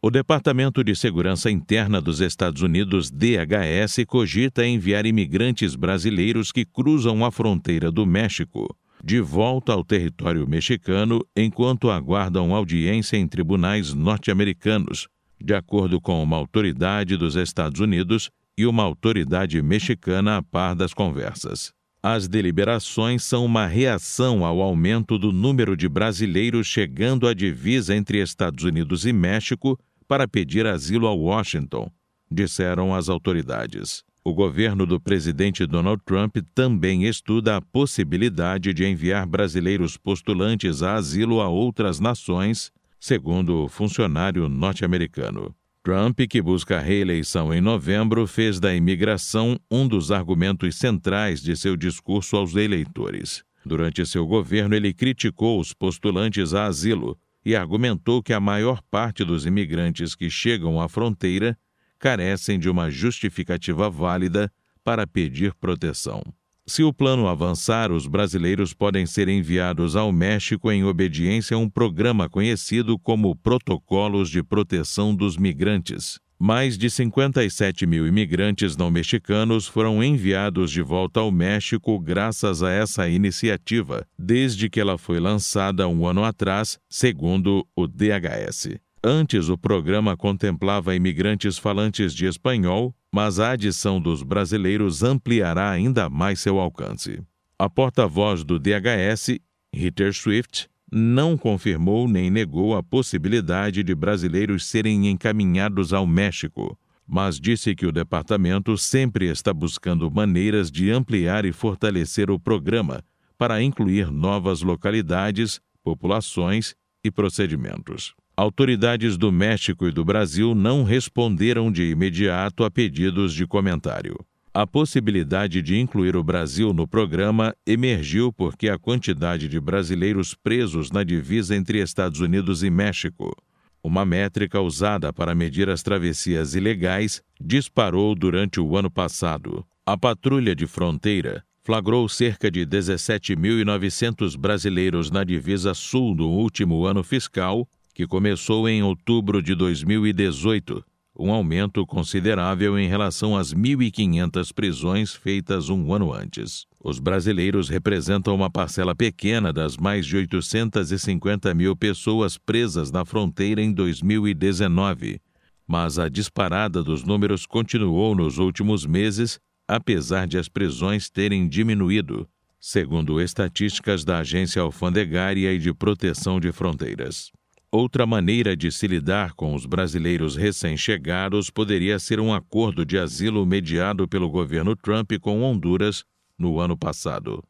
O 0.06 0.10
Departamento 0.10 0.84
de 0.84 0.94
Segurança 0.94 1.50
Interna 1.50 1.98
dos 1.98 2.20
Estados 2.20 2.60
Unidos, 2.60 3.10
DHS, 3.10 4.04
cogita 4.06 4.66
enviar 4.66 5.06
imigrantes 5.06 5.74
brasileiros 5.74 6.52
que 6.52 6.62
cruzam 6.62 7.24
a 7.24 7.30
fronteira 7.30 7.90
do 7.90 8.04
México 8.04 8.68
de 9.02 9.18
volta 9.18 9.72
ao 9.72 9.82
território 9.82 10.46
mexicano 10.46 11.24
enquanto 11.34 11.90
aguardam 11.90 12.54
audiência 12.54 13.16
em 13.16 13.26
tribunais 13.26 13.94
norte-americanos, 13.94 15.08
de 15.42 15.54
acordo 15.54 15.98
com 15.98 16.22
uma 16.22 16.36
autoridade 16.36 17.16
dos 17.16 17.34
Estados 17.34 17.80
Unidos 17.80 18.28
e 18.58 18.66
uma 18.66 18.82
autoridade 18.82 19.62
mexicana 19.62 20.36
a 20.36 20.42
par 20.42 20.74
das 20.74 20.92
conversas. 20.92 21.72
As 22.02 22.28
deliberações 22.28 23.24
são 23.24 23.46
uma 23.46 23.66
reação 23.66 24.44
ao 24.44 24.60
aumento 24.60 25.18
do 25.18 25.32
número 25.32 25.74
de 25.74 25.88
brasileiros 25.88 26.66
chegando 26.66 27.26
à 27.26 27.32
divisa 27.32 27.96
entre 27.96 28.20
Estados 28.20 28.64
Unidos 28.64 29.06
e 29.06 29.12
México 29.14 29.78
para 30.06 30.28
pedir 30.28 30.66
asilo 30.66 31.06
a 31.06 31.12
Washington, 31.12 31.90
disseram 32.30 32.94
as 32.94 33.08
autoridades. 33.08 34.02
O 34.26 34.32
governo 34.32 34.86
do 34.86 34.98
presidente 34.98 35.66
Donald 35.66 36.02
Trump 36.04 36.38
também 36.54 37.04
estuda 37.04 37.56
a 37.56 37.60
possibilidade 37.60 38.72
de 38.72 38.84
enviar 38.86 39.26
brasileiros 39.26 39.98
postulantes 39.98 40.82
a 40.82 40.94
asilo 40.94 41.42
a 41.42 41.48
outras 41.48 42.00
nações, 42.00 42.72
segundo 42.98 43.64
o 43.64 43.68
funcionário 43.68 44.48
norte-americano. 44.48 45.54
Trump, 45.82 46.20
que 46.20 46.40
busca 46.40 46.78
a 46.78 46.80
reeleição 46.80 47.52
em 47.52 47.60
novembro, 47.60 48.26
fez 48.26 48.58
da 48.58 48.74
imigração 48.74 49.60
um 49.70 49.86
dos 49.86 50.10
argumentos 50.10 50.76
centrais 50.76 51.42
de 51.42 51.54
seu 51.54 51.76
discurso 51.76 52.36
aos 52.36 52.54
eleitores. 52.56 53.44
Durante 53.66 54.06
seu 54.06 54.26
governo, 54.26 54.74
ele 54.74 54.94
criticou 54.94 55.60
os 55.60 55.74
postulantes 55.74 56.54
a 56.54 56.64
asilo 56.64 57.18
e 57.44 57.54
argumentou 57.54 58.22
que 58.22 58.32
a 58.32 58.40
maior 58.40 58.80
parte 58.90 59.24
dos 59.24 59.44
imigrantes 59.44 60.14
que 60.14 60.30
chegam 60.30 60.80
à 60.80 60.88
fronteira 60.88 61.58
carecem 61.98 62.58
de 62.58 62.68
uma 62.68 62.90
justificativa 62.90 63.90
válida 63.90 64.50
para 64.82 65.06
pedir 65.06 65.54
proteção. 65.54 66.22
Se 66.66 66.82
o 66.82 66.94
plano 66.94 67.28
avançar, 67.28 67.92
os 67.92 68.06
brasileiros 68.06 68.72
podem 68.72 69.04
ser 69.04 69.28
enviados 69.28 69.96
ao 69.96 70.10
México 70.10 70.72
em 70.72 70.82
obediência 70.82 71.56
a 71.56 71.60
um 71.60 71.68
programa 71.68 72.28
conhecido 72.28 72.98
como 72.98 73.36
Protocolos 73.36 74.30
de 74.30 74.42
Proteção 74.42 75.14
dos 75.14 75.36
Migrantes. 75.36 76.18
Mais 76.38 76.76
de 76.76 76.90
57 76.90 77.86
mil 77.86 78.06
imigrantes 78.06 78.76
não 78.76 78.90
mexicanos 78.90 79.66
foram 79.66 80.02
enviados 80.02 80.70
de 80.70 80.82
volta 80.82 81.20
ao 81.20 81.30
México 81.30 81.98
graças 81.98 82.62
a 82.62 82.70
essa 82.70 83.08
iniciativa, 83.08 84.06
desde 84.18 84.68
que 84.68 84.80
ela 84.80 84.98
foi 84.98 85.20
lançada 85.20 85.88
um 85.88 86.06
ano 86.06 86.24
atrás, 86.24 86.78
segundo 86.88 87.66
o 87.74 87.86
DHS. 87.86 88.78
Antes, 89.02 89.48
o 89.48 89.58
programa 89.58 90.16
contemplava 90.16 90.96
imigrantes 90.96 91.58
falantes 91.58 92.14
de 92.14 92.26
espanhol, 92.26 92.94
mas 93.12 93.38
a 93.38 93.50
adição 93.50 94.00
dos 94.00 94.22
brasileiros 94.22 95.02
ampliará 95.02 95.70
ainda 95.70 96.08
mais 96.08 96.40
seu 96.40 96.58
alcance. 96.58 97.22
A 97.58 97.70
porta-voz 97.70 98.42
do 98.42 98.58
DHS, 98.58 99.38
Ritter 99.72 100.12
Swift, 100.12 100.68
não 100.94 101.36
confirmou 101.36 102.06
nem 102.06 102.30
negou 102.30 102.76
a 102.76 102.82
possibilidade 102.82 103.82
de 103.82 103.94
brasileiros 103.94 104.64
serem 104.64 105.08
encaminhados 105.08 105.92
ao 105.92 106.06
México, 106.06 106.78
mas 107.06 107.38
disse 107.38 107.74
que 107.74 107.84
o 107.84 107.92
departamento 107.92 108.78
sempre 108.78 109.26
está 109.26 109.52
buscando 109.52 110.10
maneiras 110.10 110.70
de 110.70 110.90
ampliar 110.90 111.44
e 111.44 111.52
fortalecer 111.52 112.30
o 112.30 112.38
programa 112.38 113.02
para 113.36 113.60
incluir 113.60 114.10
novas 114.10 114.62
localidades, 114.62 115.60
populações 115.82 116.74
e 117.02 117.10
procedimentos. 117.10 118.14
Autoridades 118.36 119.16
do 119.16 119.30
México 119.30 119.86
e 119.86 119.92
do 119.92 120.04
Brasil 120.04 120.54
não 120.54 120.82
responderam 120.82 121.70
de 121.70 121.90
imediato 121.90 122.64
a 122.64 122.70
pedidos 122.70 123.34
de 123.34 123.46
comentário. 123.46 124.16
A 124.56 124.68
possibilidade 124.68 125.60
de 125.60 125.80
incluir 125.80 126.14
o 126.14 126.22
Brasil 126.22 126.72
no 126.72 126.86
programa 126.86 127.52
emergiu 127.66 128.32
porque 128.32 128.68
a 128.68 128.78
quantidade 128.78 129.48
de 129.48 129.58
brasileiros 129.58 130.32
presos 130.32 130.92
na 130.92 131.02
divisa 131.02 131.56
entre 131.56 131.82
Estados 131.82 132.20
Unidos 132.20 132.62
e 132.62 132.70
México, 132.70 133.34
uma 133.82 134.04
métrica 134.04 134.60
usada 134.60 135.12
para 135.12 135.34
medir 135.34 135.68
as 135.68 135.82
travessias 135.82 136.54
ilegais, 136.54 137.20
disparou 137.40 138.14
durante 138.14 138.60
o 138.60 138.76
ano 138.76 138.88
passado. 138.88 139.66
A 139.84 139.98
patrulha 139.98 140.54
de 140.54 140.68
fronteira 140.68 141.42
flagrou 141.64 142.08
cerca 142.08 142.48
de 142.48 142.64
17.900 142.64 144.38
brasileiros 144.38 145.10
na 145.10 145.24
divisa 145.24 145.74
sul 145.74 146.14
no 146.14 146.28
último 146.28 146.86
ano 146.86 147.02
fiscal 147.02 147.68
que 147.92 148.06
começou 148.06 148.68
em 148.68 148.84
outubro 148.84 149.42
de 149.42 149.52
2018, 149.56 150.84
um 151.16 151.32
aumento 151.32 151.86
considerável 151.86 152.78
em 152.78 152.88
relação 152.88 153.36
às 153.36 153.54
1.500 153.54 154.52
prisões 154.52 155.14
feitas 155.14 155.68
um 155.68 155.92
ano 155.92 156.12
antes. 156.12 156.66
Os 156.82 156.98
brasileiros 156.98 157.68
representam 157.68 158.34
uma 158.34 158.50
parcela 158.50 158.94
pequena 158.94 159.52
das 159.52 159.76
mais 159.76 160.04
de 160.04 160.16
850 160.16 161.54
mil 161.54 161.76
pessoas 161.76 162.36
presas 162.36 162.90
na 162.90 163.04
fronteira 163.04 163.62
em 163.62 163.72
2019, 163.72 165.20
mas 165.66 165.98
a 165.98 166.08
disparada 166.08 166.82
dos 166.82 167.04
números 167.04 167.46
continuou 167.46 168.14
nos 168.14 168.38
últimos 168.38 168.84
meses, 168.84 169.38
apesar 169.68 170.26
de 170.26 170.36
as 170.36 170.48
prisões 170.48 171.08
terem 171.08 171.48
diminuído, 171.48 172.28
segundo 172.60 173.20
estatísticas 173.20 174.04
da 174.04 174.18
Agência 174.18 174.60
Alfandegária 174.60 175.52
e 175.52 175.58
de 175.58 175.72
Proteção 175.72 176.40
de 176.40 176.50
Fronteiras. 176.50 177.30
Outra 177.76 178.06
maneira 178.06 178.56
de 178.56 178.70
se 178.70 178.86
lidar 178.86 179.34
com 179.34 179.52
os 179.52 179.66
brasileiros 179.66 180.36
recém-chegados 180.36 181.50
poderia 181.50 181.98
ser 181.98 182.20
um 182.20 182.32
acordo 182.32 182.86
de 182.86 182.96
asilo 182.96 183.44
mediado 183.44 184.06
pelo 184.06 184.30
governo 184.30 184.76
Trump 184.76 185.10
com 185.20 185.42
Honduras 185.42 186.04
no 186.38 186.60
ano 186.60 186.78
passado. 186.78 187.42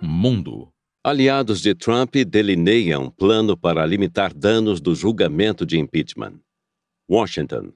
Mundo. 0.00 0.70
Aliados 1.04 1.60
de 1.60 1.74
Trump 1.74 2.14
delineiam 2.26 3.10
plano 3.10 3.58
para 3.58 3.84
limitar 3.84 4.32
danos 4.32 4.80
do 4.80 4.94
julgamento 4.94 5.66
de 5.66 5.78
impeachment. 5.78 6.40
Washington. 7.10 7.74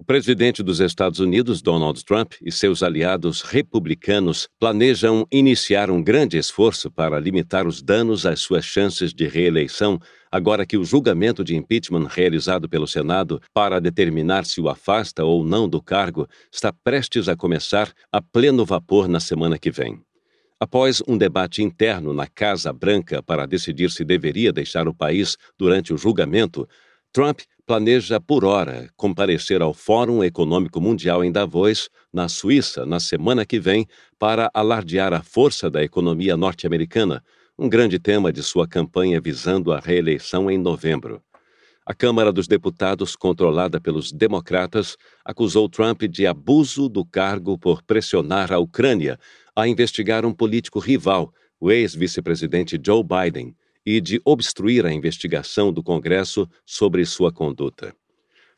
O 0.00 0.04
presidente 0.04 0.62
dos 0.62 0.78
Estados 0.78 1.18
Unidos, 1.18 1.60
Donald 1.60 2.04
Trump, 2.04 2.34
e 2.40 2.52
seus 2.52 2.84
aliados 2.84 3.42
republicanos 3.42 4.48
planejam 4.56 5.26
iniciar 5.30 5.90
um 5.90 6.00
grande 6.00 6.38
esforço 6.38 6.88
para 6.88 7.18
limitar 7.18 7.66
os 7.66 7.82
danos 7.82 8.24
às 8.24 8.38
suas 8.38 8.64
chances 8.64 9.12
de 9.12 9.26
reeleição, 9.26 9.98
agora 10.30 10.64
que 10.64 10.76
o 10.76 10.84
julgamento 10.84 11.42
de 11.42 11.56
impeachment 11.56 12.06
realizado 12.08 12.68
pelo 12.68 12.86
Senado 12.86 13.42
para 13.52 13.80
determinar 13.80 14.44
se 14.44 14.60
o 14.60 14.68
afasta 14.68 15.24
ou 15.24 15.44
não 15.44 15.68
do 15.68 15.82
cargo 15.82 16.28
está 16.52 16.72
prestes 16.72 17.28
a 17.28 17.36
começar 17.36 17.92
a 18.12 18.22
pleno 18.22 18.64
vapor 18.64 19.08
na 19.08 19.18
semana 19.18 19.58
que 19.58 19.70
vem. 19.70 20.00
Após 20.60 21.02
um 21.08 21.18
debate 21.18 21.60
interno 21.60 22.14
na 22.14 22.28
Casa 22.28 22.72
Branca 22.72 23.20
para 23.20 23.46
decidir 23.46 23.90
se 23.90 24.04
deveria 24.04 24.52
deixar 24.52 24.86
o 24.86 24.94
país 24.94 25.36
durante 25.58 25.92
o 25.92 25.98
julgamento, 25.98 26.68
Trump 27.12 27.40
planeja, 27.68 28.18
por 28.18 28.46
hora, 28.46 28.88
comparecer 28.96 29.60
ao 29.60 29.74
Fórum 29.74 30.24
Econômico 30.24 30.80
Mundial 30.80 31.22
em 31.22 31.30
Davos, 31.30 31.90
na 32.10 32.26
Suíça, 32.26 32.86
na 32.86 32.98
semana 32.98 33.44
que 33.44 33.60
vem, 33.60 33.86
para 34.18 34.50
alardear 34.54 35.12
a 35.12 35.22
força 35.22 35.68
da 35.68 35.84
economia 35.84 36.34
norte-americana, 36.34 37.22
um 37.58 37.68
grande 37.68 37.98
tema 37.98 38.32
de 38.32 38.42
sua 38.42 38.66
campanha 38.66 39.20
visando 39.20 39.70
a 39.70 39.78
reeleição 39.78 40.50
em 40.50 40.56
novembro. 40.56 41.22
A 41.84 41.92
Câmara 41.92 42.32
dos 42.32 42.48
Deputados, 42.48 43.14
controlada 43.14 43.78
pelos 43.78 44.12
democratas, 44.12 44.96
acusou 45.22 45.68
Trump 45.68 46.04
de 46.04 46.26
abuso 46.26 46.88
do 46.88 47.04
cargo 47.04 47.58
por 47.58 47.82
pressionar 47.82 48.50
a 48.50 48.58
Ucrânia 48.58 49.18
a 49.54 49.68
investigar 49.68 50.24
um 50.24 50.32
político 50.32 50.78
rival, 50.78 51.34
o 51.60 51.70
ex-vice-presidente 51.70 52.80
Joe 52.82 53.04
Biden 53.04 53.54
e 53.90 54.02
de 54.02 54.20
obstruir 54.22 54.84
a 54.84 54.92
investigação 54.92 55.72
do 55.72 55.82
Congresso 55.82 56.46
sobre 56.66 57.06
sua 57.06 57.32
conduta. 57.32 57.96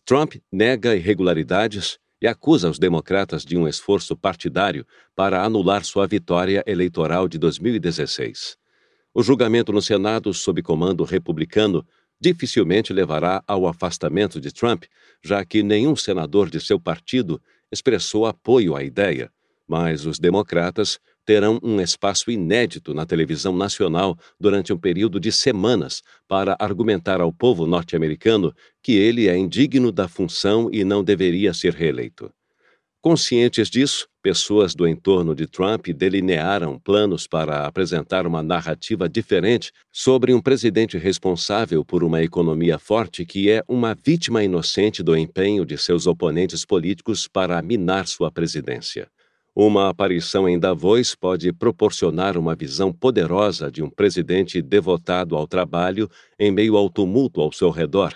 Trump 0.04 0.34
nega 0.50 0.96
irregularidades 0.96 2.00
e 2.20 2.26
acusa 2.26 2.68
os 2.68 2.80
democratas 2.80 3.44
de 3.44 3.56
um 3.56 3.68
esforço 3.68 4.16
partidário 4.16 4.84
para 5.14 5.44
anular 5.44 5.84
sua 5.84 6.04
vitória 6.04 6.64
eleitoral 6.66 7.28
de 7.28 7.38
2016. 7.38 8.56
O 9.14 9.22
julgamento 9.22 9.72
no 9.72 9.80
Senado, 9.80 10.34
sob 10.34 10.60
comando 10.62 11.04
republicano, 11.04 11.87
dificilmente 12.20 12.92
levará 12.92 13.40
ao 13.46 13.68
afastamento 13.68 14.40
de 14.40 14.52
Trump, 14.52 14.82
já 15.22 15.44
que 15.44 15.62
nenhum 15.62 15.94
senador 15.94 16.50
de 16.50 16.58
seu 16.58 16.80
partido 16.80 17.40
expressou 17.70 18.26
apoio 18.26 18.75
à 18.75 18.82
ideia, 18.82 19.30
mas 19.68 20.06
os 20.06 20.18
democratas 20.18 20.99
terão 21.30 21.60
um 21.62 21.80
espaço 21.80 22.28
inédito 22.28 22.92
na 22.92 23.06
televisão 23.06 23.56
nacional 23.56 24.18
durante 24.40 24.72
um 24.72 24.76
período 24.76 25.20
de 25.20 25.30
semanas 25.30 26.02
para 26.26 26.56
argumentar 26.58 27.20
ao 27.20 27.32
povo 27.32 27.68
norte-americano 27.68 28.52
que 28.82 28.94
ele 28.94 29.28
é 29.28 29.38
indigno 29.38 29.92
da 29.92 30.08
função 30.08 30.68
e 30.72 30.82
não 30.82 31.04
deveria 31.04 31.54
ser 31.54 31.72
reeleito. 31.72 32.32
Conscientes 33.00 33.70
disso, 33.70 34.08
pessoas 34.20 34.75
do 34.75 34.88
entorno 34.88 35.32
de 35.32 35.46
Trump 35.46 35.87
delinearam 35.90 36.80
planos 36.80 37.28
para 37.28 37.64
apresentar 37.64 38.26
uma 38.26 38.42
narrativa 38.42 39.08
diferente 39.08 39.70
sobre 39.92 40.34
um 40.34 40.40
presidente 40.40 40.99
responsável 40.99 41.84
por 41.84 42.02
uma 42.02 42.20
economia 42.25 42.76
forte 42.76 43.25
que 43.25 43.49
é 43.49 43.62
uma 43.68 43.94
vítima 43.94 44.42
inocente 44.42 45.00
do 45.00 45.16
empenho 45.16 45.64
de 45.64 45.78
seus 45.78 46.08
oponentes 46.08 46.64
políticos 46.64 47.28
para 47.28 47.62
minar 47.62 48.08
sua 48.08 48.32
presidência. 48.32 49.08
Uma 49.54 49.88
aparição 49.88 50.49
em 50.49 50.59
Davos 50.59 51.14
pode 51.14 51.52
proporcionar 51.52 52.38
uma 52.38 52.54
visão 52.54 52.92
poderosa 52.92 53.71
de 53.71 53.83
um 53.83 53.90
presidente 53.90 54.62
devotado 54.62 55.37
ao 55.37 55.47
trabalho 55.47 56.09
em 56.38 56.50
meio 56.50 56.76
ao 56.76 56.88
tumulto 56.88 57.40
ao 57.40 57.52
seu 57.52 57.71
redor. 57.71 58.14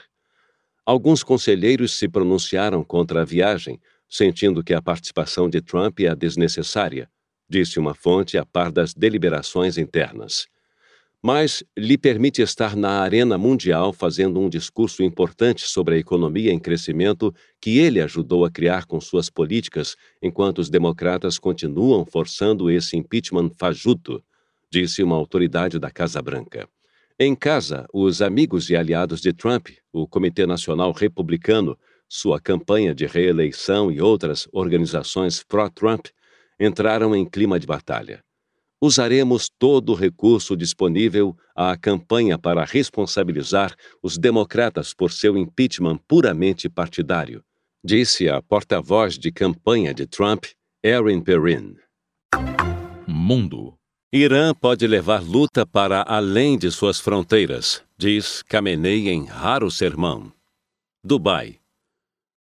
Alguns 0.86 1.22
conselheiros 1.22 1.98
se 1.98 2.08
pronunciaram 2.08 2.84
contra 2.84 3.22
a 3.22 3.24
viagem, 3.24 3.80
sentindo 4.08 4.62
que 4.62 4.74
a 4.74 4.82
participação 4.82 5.48
de 5.48 5.60
Trump 5.60 6.00
é 6.00 6.14
desnecessária, 6.14 7.10
disse 7.48 7.78
uma 7.78 7.94
fonte 7.94 8.38
a 8.38 8.44
par 8.44 8.70
das 8.70 8.94
deliberações 8.94 9.76
internas 9.76 10.46
mas 11.24 11.64
lhe 11.74 11.96
permite 11.96 12.42
estar 12.42 12.76
na 12.76 13.00
arena 13.00 13.38
mundial 13.38 13.94
fazendo 13.94 14.38
um 14.38 14.46
discurso 14.46 15.02
importante 15.02 15.62
sobre 15.62 15.94
a 15.94 15.98
economia 15.98 16.52
em 16.52 16.58
crescimento 16.58 17.34
que 17.58 17.78
ele 17.78 17.98
ajudou 18.02 18.44
a 18.44 18.50
criar 18.50 18.84
com 18.84 19.00
suas 19.00 19.30
políticas, 19.30 19.96
enquanto 20.22 20.58
os 20.58 20.68
democratas 20.68 21.38
continuam 21.38 22.04
forçando 22.04 22.70
esse 22.70 22.94
impeachment 22.94 23.52
fajuto, 23.56 24.22
disse 24.70 25.02
uma 25.02 25.16
autoridade 25.16 25.78
da 25.78 25.90
Casa 25.90 26.20
Branca. 26.20 26.68
Em 27.18 27.34
casa, 27.34 27.86
os 27.90 28.20
amigos 28.20 28.68
e 28.68 28.76
aliados 28.76 29.22
de 29.22 29.32
Trump, 29.32 29.68
o 29.94 30.06
Comitê 30.06 30.44
Nacional 30.44 30.92
Republicano, 30.92 31.74
sua 32.06 32.38
campanha 32.38 32.94
de 32.94 33.06
reeleição 33.06 33.90
e 33.90 33.98
outras 33.98 34.46
organizações 34.52 35.42
pró-Trump 35.42 36.08
entraram 36.60 37.16
em 37.16 37.24
clima 37.24 37.58
de 37.58 37.66
batalha 37.66 38.22
usaremos 38.84 39.48
todo 39.58 39.92
o 39.92 39.94
recurso 39.94 40.54
disponível 40.54 41.34
à 41.56 41.74
campanha 41.74 42.38
para 42.38 42.66
responsabilizar 42.66 43.74
os 44.02 44.18
democratas 44.18 44.92
por 44.92 45.10
seu 45.10 45.38
impeachment 45.38 45.98
puramente 46.06 46.68
partidário, 46.68 47.42
disse 47.82 48.28
a 48.28 48.42
porta-voz 48.42 49.18
de 49.18 49.32
campanha 49.32 49.94
de 49.94 50.06
Trump, 50.06 50.44
Erin 50.82 51.22
Perrin. 51.22 51.76
Mundo. 53.08 53.74
Irã 54.12 54.52
pode 54.54 54.86
levar 54.86 55.22
luta 55.22 55.64
para 55.66 56.04
além 56.06 56.58
de 56.58 56.70
suas 56.70 57.00
fronteiras, 57.00 57.82
diz 57.96 58.42
Khamenei 58.42 59.08
em 59.08 59.24
raro 59.24 59.70
sermão. 59.70 60.30
Dubai. 61.02 61.58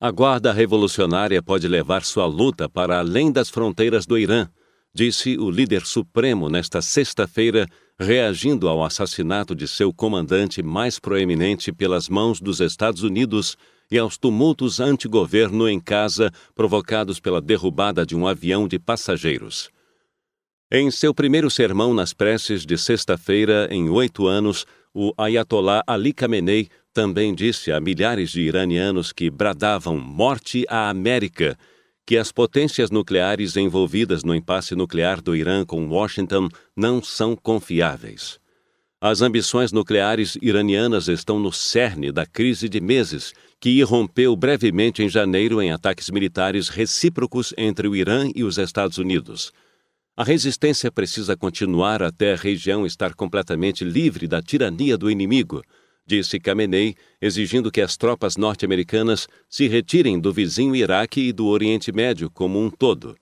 A 0.02 0.10
Guarda 0.10 0.52
Revolucionária 0.52 1.42
pode 1.42 1.68
levar 1.68 2.04
sua 2.04 2.26
luta 2.26 2.68
para 2.68 2.98
além 2.98 3.32
das 3.32 3.50
fronteiras 3.50 4.08
do 4.08 4.18
Irã, 4.18 4.50
disse 4.96 5.38
o 5.38 5.52
líder 5.52 5.86
supremo 5.86 6.48
nesta 6.48 6.82
sexta-feira, 6.82 7.68
reagindo 8.00 8.70
ao 8.70 8.82
assassinato 8.82 9.54
de 9.54 9.68
seu 9.68 9.94
comandante 9.94 10.64
mais 10.64 11.00
proeminente 11.00 11.74
pelas 11.74 12.08
mãos 12.08 12.40
dos 12.40 12.62
Estados 12.62 13.04
Unidos 13.04 13.58
e 13.92 13.98
aos 13.98 14.18
tumultos 14.18 14.80
anti-governo 14.80 15.68
em 15.68 15.82
casa 15.82 16.32
provocados 16.56 17.20
pela 17.20 17.42
derrubada 17.42 18.06
de 18.06 18.16
um 18.16 18.26
avião 18.26 18.70
de 18.70 18.80
passageiros. 18.80 19.70
Em 20.72 20.90
seu 20.90 21.14
primeiro 21.14 21.52
sermão 21.52 21.94
nas 21.94 22.14
preces 22.14 22.66
de 22.66 22.78
sexta-feira, 22.78 23.68
em 23.70 23.90
oito 23.90 24.26
anos, 24.28 24.66
o 24.94 25.14
Ayatollah 25.18 25.84
Ali 25.86 26.14
Khamenei 26.14 26.70
também 26.94 27.36
disse 27.36 27.70
a 27.70 27.82
milhares 27.82 28.32
de 28.32 28.42
iranianos 28.42 29.12
que 29.12 29.30
bradavam 29.30 29.98
morte 29.98 30.66
à 30.70 30.90
América 30.90 31.58
que 32.06 32.18
as 32.18 32.32
potências 32.32 32.92
nucleares 32.92 33.58
envolvidas 33.58 34.24
no 34.24 34.36
impasse 34.36 34.76
nuclear 34.76 35.22
do 35.22 35.36
Irã 35.36 35.66
com 35.66 35.88
Washington 35.88 36.50
não 36.76 37.02
são 37.02 37.36
confiáveis. 37.36 38.40
As 39.02 39.22
ambições 39.22 39.72
nucleares 39.72 40.38
iranianas 40.42 41.08
estão 41.08 41.40
no 41.40 41.52
cerne 41.52 42.12
da 42.12 42.26
crise 42.26 42.70
de 42.70 42.80
meses, 42.80 43.34
que 43.60 43.70
irrompeu 43.70 44.36
brevemente 44.36 45.04
em 45.04 45.10
janeiro 45.10 45.62
em 45.62 45.72
ataques 45.72 46.10
militares 46.10 46.70
recíprocos 46.70 47.54
entre 47.58 47.88
o 47.88 47.96
Irã 47.96 48.30
e 48.36 48.44
os 48.44 48.58
Estados 48.58 48.98
Unidos. 48.98 49.52
A 50.16 50.24
resistência 50.24 50.92
precisa 50.92 51.36
continuar 51.36 52.02
até 52.02 52.34
a 52.34 52.38
região 52.38 52.86
estar 52.86 53.14
completamente 53.16 53.84
livre 53.84 54.28
da 54.28 54.42
tirania 54.42 54.98
do 54.98 55.12
inimigo 55.12 55.62
disse 56.06 56.40
Khamenei, 56.40 56.96
exigindo 57.22 57.72
que 57.72 57.82
as 57.82 57.98
tropas 57.98 58.38
norte-americanas 58.38 59.28
se 59.50 59.68
retirem 59.68 60.20
do 60.20 60.32
vizinho 60.32 60.76
Iraque 60.76 61.22
e 61.22 61.34
do 61.34 61.48
Oriente 61.48 61.92
Médio 61.92 62.30
como 62.30 62.62
um 62.62 62.70
todo. 62.70 63.16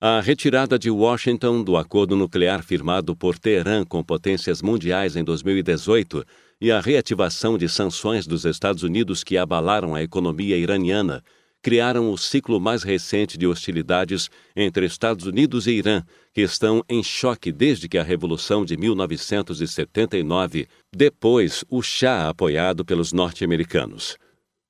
A 0.00 0.20
retirada 0.20 0.78
de 0.78 0.90
Washington 0.90 1.62
do 1.62 1.76
acordo 1.76 2.16
nuclear 2.16 2.62
firmado 2.62 3.16
por 3.16 3.38
Teherã 3.38 3.84
com 3.84 4.02
potências 4.02 4.60
mundiais 4.60 5.16
em 5.16 5.24
2018 5.24 6.24
e 6.60 6.70
a 6.70 6.80
reativação 6.80 7.56
de 7.56 7.68
sanções 7.68 8.26
dos 8.26 8.44
Estados 8.44 8.82
Unidos 8.82 9.24
que 9.24 9.38
abalaram 9.38 9.94
a 9.94 10.02
economia 10.02 10.56
iraniana 10.56 11.22
criaram 11.64 12.12
o 12.12 12.18
ciclo 12.18 12.60
mais 12.60 12.82
recente 12.82 13.38
de 13.38 13.46
hostilidades 13.46 14.28
entre 14.54 14.84
Estados 14.84 15.24
Unidos 15.24 15.66
e 15.66 15.70
Irã, 15.70 16.02
que 16.34 16.42
estão 16.42 16.84
em 16.86 17.02
choque 17.02 17.50
desde 17.50 17.88
que 17.88 17.96
a 17.96 18.02
Revolução 18.02 18.66
de 18.66 18.76
1979, 18.76 20.68
depois 20.94 21.64
o 21.70 21.80
chá 21.80 22.28
apoiado 22.28 22.84
pelos 22.84 23.14
norte-americanos. 23.14 24.18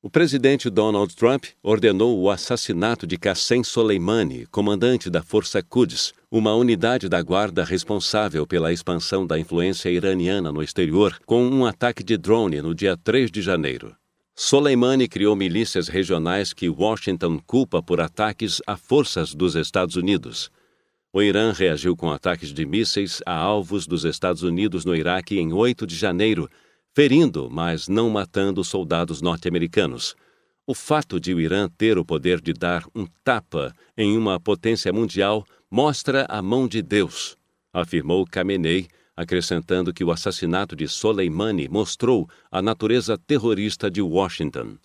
O 0.00 0.08
presidente 0.08 0.70
Donald 0.70 1.16
Trump 1.16 1.46
ordenou 1.64 2.16
o 2.20 2.30
assassinato 2.30 3.08
de 3.08 3.18
Qassem 3.18 3.64
Soleimani, 3.64 4.46
comandante 4.46 5.10
da 5.10 5.20
Força 5.20 5.60
Quds, 5.64 6.12
uma 6.30 6.54
unidade 6.54 7.08
da 7.08 7.20
guarda 7.20 7.64
responsável 7.64 8.46
pela 8.46 8.72
expansão 8.72 9.26
da 9.26 9.36
influência 9.36 9.88
iraniana 9.88 10.52
no 10.52 10.62
exterior, 10.62 11.18
com 11.26 11.44
um 11.44 11.66
ataque 11.66 12.04
de 12.04 12.16
drone 12.16 12.62
no 12.62 12.72
dia 12.72 12.96
3 12.96 13.32
de 13.32 13.42
janeiro. 13.42 13.96
Soleimani 14.36 15.06
criou 15.06 15.36
milícias 15.36 15.86
regionais 15.86 16.52
que 16.52 16.68
Washington 16.68 17.38
culpa 17.46 17.80
por 17.80 18.00
ataques 18.00 18.60
a 18.66 18.76
forças 18.76 19.32
dos 19.32 19.54
Estados 19.54 19.94
Unidos. 19.94 20.50
O 21.12 21.22
Irã 21.22 21.52
reagiu 21.52 21.96
com 21.96 22.10
ataques 22.10 22.52
de 22.52 22.66
mísseis 22.66 23.22
a 23.24 23.32
alvos 23.32 23.86
dos 23.86 24.04
Estados 24.04 24.42
Unidos 24.42 24.84
no 24.84 24.96
Iraque 24.96 25.38
em 25.38 25.52
8 25.52 25.86
de 25.86 25.94
janeiro, 25.94 26.50
ferindo, 26.92 27.48
mas 27.48 27.86
não 27.86 28.10
matando 28.10 28.64
soldados 28.64 29.22
norte-americanos. 29.22 30.16
O 30.66 30.74
fato 30.74 31.20
de 31.20 31.32
o 31.32 31.40
Irã 31.40 31.68
ter 31.68 31.96
o 31.96 32.04
poder 32.04 32.40
de 32.40 32.52
dar 32.52 32.84
um 32.92 33.06
tapa 33.22 33.72
em 33.96 34.18
uma 34.18 34.40
potência 34.40 34.92
mundial 34.92 35.46
mostra 35.70 36.26
a 36.28 36.42
mão 36.42 36.66
de 36.66 36.82
Deus, 36.82 37.36
afirmou 37.72 38.26
Khamenei, 38.26 38.88
acrescentando 39.16 39.92
que 39.92 40.04
o 40.04 40.10
assassinato 40.10 40.74
de 40.74 40.88
Soleimani 40.88 41.68
mostrou 41.68 42.28
a 42.50 42.60
natureza 42.60 43.16
terrorista 43.16 43.90
de 43.90 44.02
Washington. 44.02 44.76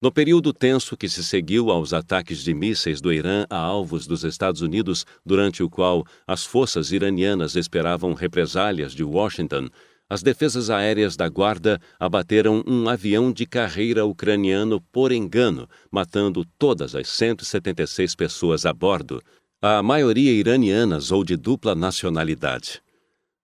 No 0.00 0.12
período 0.12 0.52
tenso 0.52 0.96
que 0.96 1.08
se 1.08 1.24
seguiu 1.24 1.70
aos 1.70 1.94
ataques 1.94 2.44
de 2.44 2.52
mísseis 2.52 3.00
do 3.00 3.10
Irã 3.12 3.46
a 3.48 3.56
alvos 3.56 4.06
dos 4.06 4.22
Estados 4.22 4.60
Unidos, 4.60 5.06
durante 5.24 5.62
o 5.62 5.70
qual 5.70 6.04
as 6.26 6.44
forças 6.44 6.92
iranianas 6.92 7.56
esperavam 7.56 8.12
represálias 8.12 8.92
de 8.92 9.02
Washington, 9.02 9.68
as 10.06 10.22
defesas 10.22 10.68
aéreas 10.68 11.16
da 11.16 11.26
Guarda 11.28 11.80
abateram 11.98 12.62
um 12.66 12.86
avião 12.86 13.32
de 13.32 13.46
carreira 13.46 14.04
ucraniano 14.04 14.78
por 14.92 15.10
engano, 15.10 15.66
matando 15.90 16.44
todas 16.58 16.94
as 16.94 17.08
176 17.08 18.14
pessoas 18.14 18.66
a 18.66 18.72
bordo, 18.74 19.22
a 19.62 19.82
maioria 19.82 20.30
iranianas 20.30 21.10
ou 21.10 21.24
de 21.24 21.34
dupla 21.34 21.74
nacionalidade. 21.74 22.83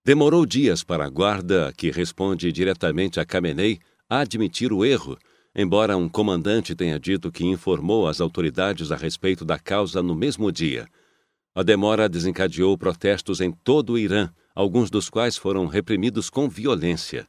Demorou 0.03 0.47
dias 0.47 0.83
para 0.83 1.05
a 1.05 1.11
Guarda, 1.11 1.75
que 1.77 1.91
responde 1.91 2.51
diretamente 2.51 3.21
a 3.21 3.25
Khamenei, 3.25 3.79
admitir 4.09 4.73
o 4.73 4.83
erro, 4.83 5.19
embora 5.55 5.95
um 5.95 6.09
comandante 6.09 6.75
tenha 6.75 6.99
dito 6.99 7.31
que 7.31 7.45
informou 7.45 8.09
as 8.09 8.19
autoridades 8.19 8.91
a 8.91 8.97
respeito 8.97 9.45
da 9.45 9.59
causa 9.59 10.03
no 10.03 10.15
mesmo 10.15 10.51
dia. 10.51 10.89
A 11.55 11.63
demora 11.63 12.09
desencadeou 12.09 12.79
protestos 12.79 13.43
em 13.43 13.53
todo 13.53 13.93
o 13.93 13.99
Irã, 13.99 14.31
alguns 14.55 14.91
dos 14.91 15.11
quais 15.11 15.37
foram 15.37 15.67
reprimidos 15.67 16.31
com 16.31 16.49
violência. 16.49 17.29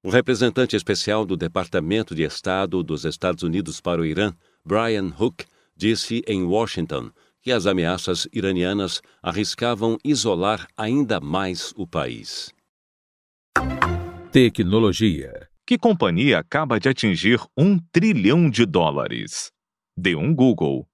O 0.00 0.08
representante 0.08 0.76
especial 0.76 1.26
do 1.26 1.36
Departamento 1.36 2.14
de 2.14 2.22
Estado 2.22 2.84
dos 2.84 3.04
Estados 3.04 3.42
Unidos 3.42 3.80
para 3.80 4.00
o 4.00 4.04
Irã, 4.04 4.32
Brian 4.64 5.12
Hook, 5.18 5.44
disse 5.76 6.22
em 6.28 6.44
Washington 6.44 7.10
que 7.46 7.52
as 7.52 7.64
ameaças 7.64 8.26
iranianas 8.32 9.00
arriscavam 9.22 9.96
isolar 10.02 10.66
ainda 10.76 11.20
mais 11.20 11.72
o 11.76 11.86
país. 11.86 12.52
Tecnologia. 14.32 15.48
Que 15.64 15.78
companhia 15.78 16.40
acaba 16.40 16.80
de 16.80 16.88
atingir 16.88 17.40
um 17.56 17.78
trilhão 17.78 18.50
de 18.50 18.66
dólares? 18.66 19.52
De 19.96 20.16
um 20.16 20.34
Google. 20.34 20.88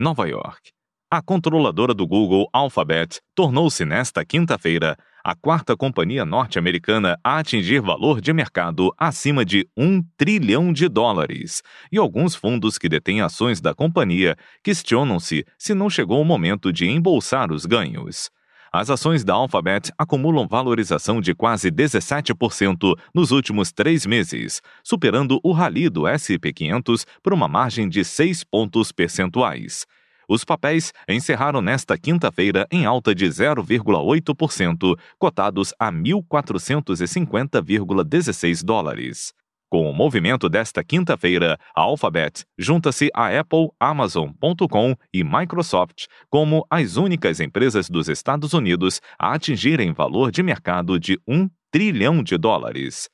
Nova 0.00 0.26
York. 0.26 0.70
A 1.10 1.20
controladora 1.20 1.92
do 1.92 2.06
Google, 2.06 2.48
Alphabet, 2.54 3.20
tornou-se 3.34 3.84
nesta 3.84 4.24
quinta-feira 4.24 4.96
a 5.28 5.34
quarta 5.34 5.76
companhia 5.76 6.24
norte-americana 6.24 7.20
a 7.22 7.38
atingir 7.38 7.82
valor 7.82 8.18
de 8.18 8.32
mercado 8.32 8.90
acima 8.96 9.44
de 9.44 9.68
um 9.76 10.02
trilhão 10.16 10.72
de 10.72 10.88
dólares. 10.88 11.62
E 11.92 11.98
alguns 11.98 12.34
fundos 12.34 12.78
que 12.78 12.88
detêm 12.88 13.20
ações 13.20 13.60
da 13.60 13.74
companhia 13.74 14.38
questionam-se 14.64 15.44
se 15.58 15.74
não 15.74 15.90
chegou 15.90 16.22
o 16.22 16.24
momento 16.24 16.72
de 16.72 16.88
embolsar 16.88 17.52
os 17.52 17.66
ganhos. 17.66 18.30
As 18.72 18.88
ações 18.88 19.22
da 19.22 19.34
Alphabet 19.34 19.92
acumulam 19.98 20.48
valorização 20.48 21.20
de 21.20 21.34
quase 21.34 21.70
17% 21.70 22.98
nos 23.14 23.30
últimos 23.30 23.70
três 23.70 24.06
meses, 24.06 24.62
superando 24.82 25.38
o 25.44 25.52
rally 25.52 25.90
do 25.90 26.04
SP 26.08 26.54
500 26.54 27.04
por 27.22 27.34
uma 27.34 27.46
margem 27.46 27.86
de 27.86 28.02
6 28.02 28.44
pontos 28.44 28.92
percentuais. 28.92 29.84
Os 30.28 30.44
papéis 30.44 30.92
encerraram 31.08 31.62
nesta 31.62 31.96
quinta-feira 31.96 32.66
em 32.70 32.84
alta 32.84 33.14
de 33.14 33.24
0,8%, 33.24 34.94
cotados 35.18 35.72
a 35.78 35.90
1.450,16 35.90 38.62
dólares. 38.62 39.32
Com 39.70 39.90
o 39.90 39.92
movimento 39.92 40.48
desta 40.48 40.82
quinta-feira, 40.82 41.58
a 41.74 41.82
Alphabet 41.82 42.44
junta-se 42.58 43.10
a 43.14 43.38
Apple, 43.38 43.68
Amazon.com 43.78 44.94
e 45.12 45.22
Microsoft 45.22 46.06
como 46.30 46.66
as 46.70 46.96
únicas 46.96 47.38
empresas 47.40 47.88
dos 47.88 48.08
Estados 48.08 48.54
Unidos 48.54 49.00
a 49.18 49.34
atingirem 49.34 49.92
valor 49.92 50.30
de 50.30 50.42
mercado 50.42 50.98
de 50.98 51.20
1 51.28 51.50
trilhão 51.70 52.22
de 52.22 52.38
dólares. 52.38 53.10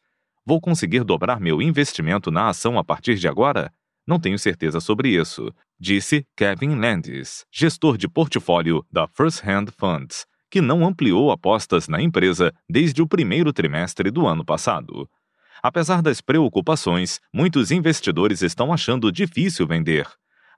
Vou 0.46 0.61
conseguir 0.61 1.03
dobrar 1.03 1.40
meu 1.40 1.61
investimento 1.61 2.31
na 2.31 2.48
ação 2.48 2.79
a 2.79 2.85
partir 2.85 3.16
de 3.16 3.27
agora? 3.27 3.72
Não 4.07 4.19
tenho 4.19 4.38
certeza 4.38 4.81
sobre 4.81 5.09
isso, 5.09 5.51
disse 5.81 6.27
Kevin 6.37 6.77
Landis, 6.77 7.45
gestor 7.51 7.97
de 7.97 8.07
portfólio 8.07 8.85
da 8.93 9.09
First 9.09 9.43
Hand 9.43 9.67
Funds, 9.79 10.27
que 10.51 10.61
não 10.61 10.87
ampliou 10.87 11.31
apostas 11.31 11.88
na 11.88 12.01
empresa 12.03 12.53
desde 12.69 13.01
o 13.01 13.09
primeiro 13.09 13.53
trimestre 13.53 14.11
do 14.11 14.27
ano 14.27 14.45
passado. 14.45 15.09
Apesar 15.62 16.03
das 16.03 16.21
preocupações, 16.21 17.19
muitos 17.33 17.71
investidores 17.71 18.43
estão 18.43 18.73
achando 18.73 19.11
difícil 19.11 19.67
vender. 19.67 20.07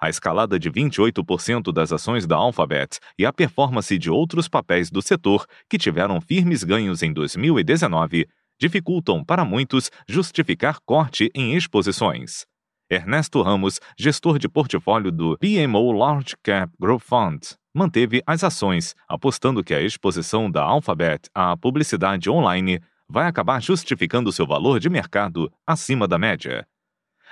A 0.01 0.11
escalada 0.11 0.59
de 0.59 0.71
28% 0.71 1.73
das 1.73 1.93
ações 1.93 2.27
da 2.27 2.37
Alphabet 2.37 2.99
e 3.17 3.25
a 3.25 3.33
performance 3.33 3.97
de 3.97 4.11
outros 4.11 4.49
papéis 4.49 4.91
do 4.91 5.01
setor 5.01 5.47
que 5.71 5.79
tiveram 5.79 6.21
firmes 6.21 6.65
ganhos 6.65 7.03
em 7.03 7.13
2019 7.13 8.27
dificultam 8.59 9.25
para 9.25 9.45
muitos 9.45 9.91
justificar 10.09 10.79
corte 10.85 11.31
em 11.35 11.55
exposições. 11.55 12.45
Ernesto 12.89 13.43
Ramos, 13.43 13.81
gestor 13.99 14.39
de 14.39 14.49
portfólio 14.49 15.11
do 15.11 15.37
PMO 15.39 15.91
Large 15.91 16.37
Cap 16.41 16.73
Growth 16.79 17.03
Fund, 17.03 17.41
manteve 17.75 18.23
as 18.25 18.45
ações, 18.45 18.95
apostando 19.09 19.65
que 19.65 19.75
a 19.75 19.83
exposição 19.83 20.49
da 20.49 20.63
Alphabet 20.63 21.29
à 21.35 21.57
publicidade 21.57 22.31
online 22.31 22.81
vai 23.09 23.27
acabar 23.27 23.61
justificando 23.61 24.31
seu 24.31 24.47
valor 24.47 24.79
de 24.79 24.89
mercado 24.89 25.53
acima 25.67 26.07
da 26.07 26.17
média. 26.17 26.65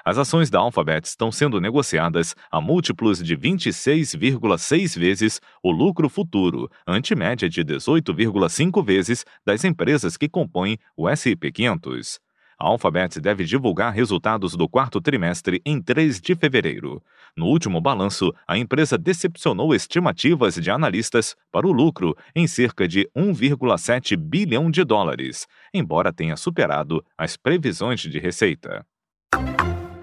As 0.04 0.18
ações 0.18 0.50
da 0.50 0.58
Alphabet 0.58 1.06
estão 1.06 1.30
sendo 1.30 1.60
negociadas 1.60 2.34
a 2.50 2.60
múltiplos 2.60 3.22
de 3.22 3.36
26,6 3.36 4.98
vezes 4.98 5.40
o 5.62 5.70
lucro 5.70 6.08
futuro, 6.08 6.68
ante 6.84 7.14
média 7.14 7.48
de 7.48 7.64
18,5 7.64 8.84
vezes 8.84 9.24
das 9.46 9.62
empresas 9.62 10.16
que 10.16 10.28
compõem 10.28 10.78
o 10.96 11.08
S&P 11.08 11.52
500. 11.52 12.23
A 12.58 12.66
Alphabet 12.66 13.20
deve 13.20 13.44
divulgar 13.44 13.92
resultados 13.92 14.54
do 14.56 14.68
quarto 14.68 15.00
trimestre 15.00 15.60
em 15.64 15.80
3 15.80 16.20
de 16.20 16.34
fevereiro. 16.34 17.02
No 17.36 17.46
último 17.46 17.80
balanço, 17.80 18.32
a 18.46 18.56
empresa 18.56 18.96
decepcionou 18.96 19.74
estimativas 19.74 20.54
de 20.54 20.70
analistas 20.70 21.34
para 21.50 21.66
o 21.66 21.72
lucro 21.72 22.16
em 22.34 22.46
cerca 22.46 22.86
de 22.86 23.08
1,7 23.16 24.16
bilhão 24.16 24.70
de 24.70 24.84
dólares, 24.84 25.46
embora 25.72 26.12
tenha 26.12 26.36
superado 26.36 27.04
as 27.18 27.36
previsões 27.36 28.00
de 28.00 28.18
receita. 28.18 28.86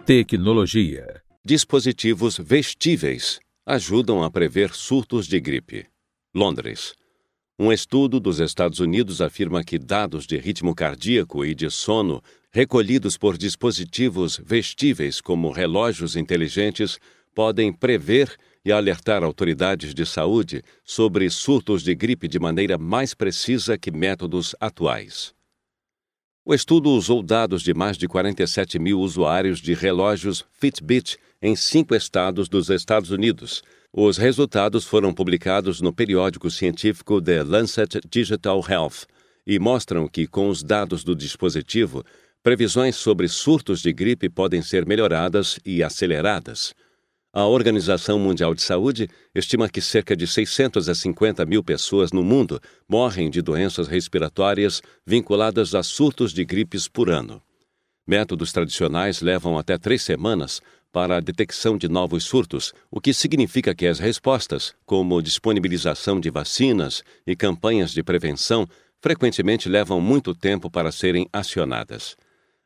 Tecnologia. 0.06 1.22
Dispositivos 1.44 2.38
vestíveis 2.38 3.40
ajudam 3.66 4.24
a 4.24 4.30
prever 4.30 4.74
surtos 4.74 5.28
de 5.28 5.40
gripe. 5.40 5.88
Londres. 6.36 6.94
Um 7.58 7.72
estudo 7.72 8.20
dos 8.20 8.40
Estados 8.40 8.80
Unidos 8.80 9.22
afirma 9.22 9.64
que 9.64 9.78
dados 9.78 10.26
de 10.26 10.38
ritmo 10.38 10.74
cardíaco 10.74 11.46
e 11.46 11.54
de 11.54 11.70
sono 11.70 12.22
recolhidos 12.52 13.18
por 13.18 13.38
dispositivos 13.38 14.40
vestíveis 14.44 15.22
como 15.22 15.52
relógios 15.52 16.16
inteligentes 16.16 17.00
podem 17.34 17.72
prever 17.72 18.36
e 18.64 18.72
alertar 18.72 19.24
autoridades 19.24 19.94
de 19.94 20.06
saúde 20.06 20.64
sobre 20.84 21.30
surtos 21.30 21.82
de 21.82 21.96
gripe 21.96 22.28
de 22.28 22.40
maneira 22.40 22.78
mais 22.78 23.14
precisa 23.14 23.78
que 23.78 23.90
métodos 23.90 24.56
atuais. 24.60 25.34
O 26.44 26.54
estudo 26.54 26.90
usou 26.92 27.24
dados 27.24 27.62
de 27.62 27.74
mais 27.74 27.98
de 27.98 28.08
47 28.08 28.78
mil 28.80 29.00
usuários 29.00 29.60
de 29.60 29.74
relógios 29.74 30.44
Fitbit 30.52 31.18
em 31.42 31.56
cinco 31.56 31.96
estados 31.96 32.50
dos 32.50 32.70
Estados 32.70 33.12
Unidos 33.12 33.64
os 33.94 34.18
resultados 34.18 34.86
foram 34.86 35.14
publicados 35.14 35.82
no 35.82 35.92
periódico 35.92 36.50
científico 36.50 37.22
The 37.22 37.44
Lancet 37.44 38.00
Digital 38.10 38.64
Health 38.66 39.06
e 39.46 39.60
mostram 39.60 40.08
que, 40.08 40.26
com 40.26 40.48
os 40.48 40.64
dados 40.64 41.04
do 41.04 41.14
dispositivo, 41.14 42.02
previsões 42.44 42.96
sobre 42.96 43.28
surtos 43.28 43.82
de 43.82 43.94
gripe 43.94 44.30
podem 44.30 44.62
ser 44.62 44.86
melhoradas 44.86 45.60
e 45.66 45.84
aceleradas. 45.84 46.74
A 47.32 47.46
Organização 47.46 48.20
Mundial 48.20 48.54
de 48.54 48.62
Saúde 48.62 49.08
estima 49.34 49.70
que 49.70 49.80
cerca 49.80 50.16
de 50.16 50.28
650 50.28 51.46
mil 51.46 51.64
pessoas 51.64 52.12
no 52.12 52.24
mundo 52.24 52.60
morrem 52.90 53.30
de 53.30 53.42
doenças 53.42 53.88
respiratórias 53.88 54.82
vinculadas 55.06 55.74
a 55.74 55.84
surtos 55.84 56.34
de 56.34 56.44
gripes 56.44 56.88
por 56.88 57.10
ano. 57.10 57.42
Métodos 58.06 58.52
tradicionais 58.52 59.22
levam 59.22 59.58
até 59.58 59.78
três 59.78 60.02
semanas 60.02 60.62
para 60.92 61.18
a 61.18 61.20
detecção 61.22 61.78
de 61.78 61.88
novos 61.88 62.26
surtos, 62.26 62.74
o 62.90 63.00
que 63.00 63.14
significa 63.14 63.74
que 63.74 63.88
as 63.88 64.00
respostas, 64.00 64.74
como 64.86 65.22
disponibilização 65.22 66.20
de 66.20 66.30
vacinas 66.30 67.02
e 67.26 67.34
campanhas 67.34 67.92
de 67.92 68.04
prevenção, 68.04 68.68
frequentemente 69.00 69.70
levam 69.70 70.02
muito 70.02 70.36
tempo 70.36 70.70
para 70.70 70.92
serem 70.92 71.30
acionadas. 71.32 72.18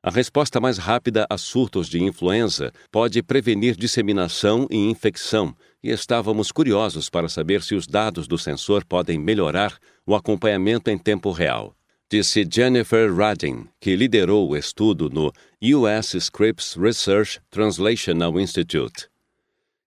A 0.06 0.12
resposta 0.12 0.60
mais 0.62 0.78
rápida 0.78 1.26
a 1.28 1.36
surtos 1.36 1.90
de 1.90 2.00
influenza 2.00 2.72
pode 2.92 3.24
prevenir 3.24 3.76
disseminação 3.76 4.68
e 4.70 4.78
infecção, 4.78 5.56
e 5.84 5.90
estávamos 5.90 6.52
curiosos 6.52 7.10
para 7.10 7.28
saber 7.28 7.64
se 7.64 7.74
os 7.74 7.88
dados 7.88 8.28
do 8.28 8.38
sensor 8.38 8.86
podem 8.86 9.18
melhorar 9.18 9.80
o 10.06 10.14
acompanhamento 10.14 10.92
em 10.92 10.98
tempo 11.00 11.32
real 11.32 11.76
disse 12.10 12.48
Jennifer 12.50 13.14
Radin, 13.14 13.68
que 13.80 13.96
liderou 13.96 14.50
o 14.50 14.56
estudo 14.56 15.10
no 15.10 15.34
U.S. 15.80 16.16
Scripps 16.18 16.76
Research 16.76 17.42
Translational 17.50 18.40
Institute. 18.40 19.10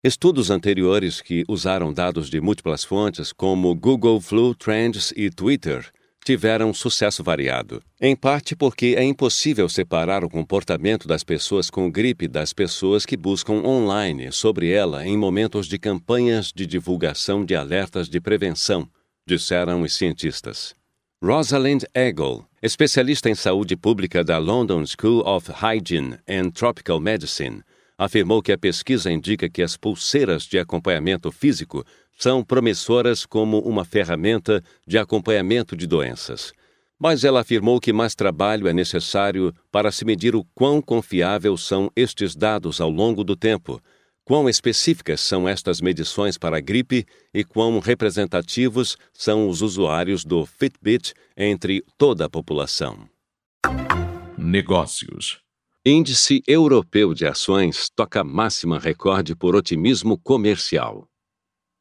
Estudos 0.02 0.50
anteriores 0.50 1.20
que 1.20 1.44
usaram 1.48 1.92
dados 1.92 2.28
de 2.28 2.40
múltiplas 2.40 2.84
fontes, 2.84 3.32
como 3.32 3.74
Google 3.74 4.20
Flu 4.20 4.54
Trends 4.54 5.12
e 5.16 5.30
Twitter, 5.30 5.90
tiveram 6.28 6.74
sucesso 6.74 7.24
variado. 7.24 7.82
Em 7.98 8.14
parte 8.14 8.54
porque 8.54 8.94
é 8.98 9.02
impossível 9.02 9.66
separar 9.66 10.22
o 10.22 10.28
comportamento 10.28 11.08
das 11.08 11.24
pessoas 11.24 11.70
com 11.70 11.90
gripe 11.90 12.28
das 12.28 12.52
pessoas 12.52 13.06
que 13.06 13.16
buscam 13.16 13.62
online 13.64 14.30
sobre 14.30 14.70
ela 14.70 15.06
em 15.06 15.16
momentos 15.16 15.66
de 15.66 15.78
campanhas 15.78 16.52
de 16.54 16.66
divulgação 16.66 17.46
de 17.46 17.54
alertas 17.54 18.10
de 18.10 18.20
prevenção, 18.20 18.86
disseram 19.26 19.80
os 19.80 19.94
cientistas. 19.94 20.74
Rosalind 21.24 21.84
Eggle, 21.94 22.44
especialista 22.62 23.30
em 23.30 23.34
saúde 23.34 23.74
pública 23.74 24.22
da 24.22 24.36
London 24.36 24.84
School 24.84 25.26
of 25.26 25.50
Hygiene 25.50 26.18
and 26.28 26.50
Tropical 26.50 27.00
Medicine, 27.00 27.62
afirmou 27.96 28.42
que 28.42 28.52
a 28.52 28.58
pesquisa 28.58 29.10
indica 29.10 29.48
que 29.48 29.62
as 29.62 29.78
pulseiras 29.78 30.42
de 30.42 30.58
acompanhamento 30.58 31.32
físico 31.32 31.86
são 32.18 32.42
promissoras 32.42 33.24
como 33.24 33.60
uma 33.60 33.84
ferramenta 33.84 34.62
de 34.84 34.98
acompanhamento 34.98 35.76
de 35.76 35.86
doenças. 35.86 36.52
Mas 36.98 37.22
ela 37.22 37.40
afirmou 37.40 37.78
que 37.78 37.92
mais 37.92 38.16
trabalho 38.16 38.66
é 38.66 38.72
necessário 38.72 39.54
para 39.70 39.92
se 39.92 40.04
medir 40.04 40.34
o 40.34 40.44
quão 40.52 40.82
confiável 40.82 41.56
são 41.56 41.88
estes 41.94 42.34
dados 42.34 42.80
ao 42.80 42.90
longo 42.90 43.22
do 43.22 43.36
tempo, 43.36 43.80
quão 44.24 44.48
específicas 44.48 45.20
são 45.20 45.48
estas 45.48 45.80
medições 45.80 46.36
para 46.36 46.56
a 46.56 46.60
gripe 46.60 47.06
e 47.32 47.44
quão 47.44 47.78
representativos 47.78 48.96
são 49.12 49.48
os 49.48 49.62
usuários 49.62 50.24
do 50.24 50.44
Fitbit 50.44 51.14
entre 51.36 51.84
toda 51.96 52.24
a 52.24 52.28
população. 52.28 53.08
Negócios 54.36 55.38
Índice 55.86 56.42
Europeu 56.48 57.14
de 57.14 57.24
Ações 57.26 57.88
toca 57.94 58.24
máxima 58.24 58.78
recorde 58.78 59.36
por 59.36 59.54
otimismo 59.54 60.18
comercial. 60.18 61.08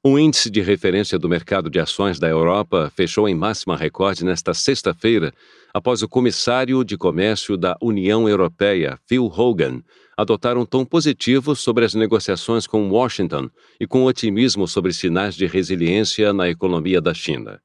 O 0.04 0.18
índice 0.18 0.50
de 0.50 0.62
referência 0.62 1.18
do 1.18 1.28
mercado 1.28 1.70
de 1.70 1.80
ações 1.80 2.20
da 2.20 2.30
Europa 2.30 2.92
fechou 2.96 3.28
em 3.28 3.34
máxima 3.34 3.76
recorde 3.76 4.24
nesta 4.24 4.54
sexta-feira, 4.54 5.34
após 5.74 6.04
o 6.04 6.08
comissário 6.08 6.84
de 6.84 6.96
comércio 6.96 7.58
da 7.58 7.76
União 7.82 8.30
Europeia, 8.30 9.00
Phil 9.08 9.26
Hogan, 9.26 9.82
adotar 10.16 10.56
um 10.56 10.66
tom 10.66 10.86
positivo 10.86 11.56
sobre 11.56 11.84
as 11.84 11.96
negociações 11.96 12.68
com 12.68 12.90
Washington 12.90 13.50
e 13.80 13.88
com 13.88 14.06
otimismo 14.06 14.68
sobre 14.68 14.94
sinais 14.94 15.36
de 15.36 15.48
resiliência 15.48 16.32
na 16.32 16.48
economia 16.48 17.02
da 17.02 17.14
China. 17.14 17.60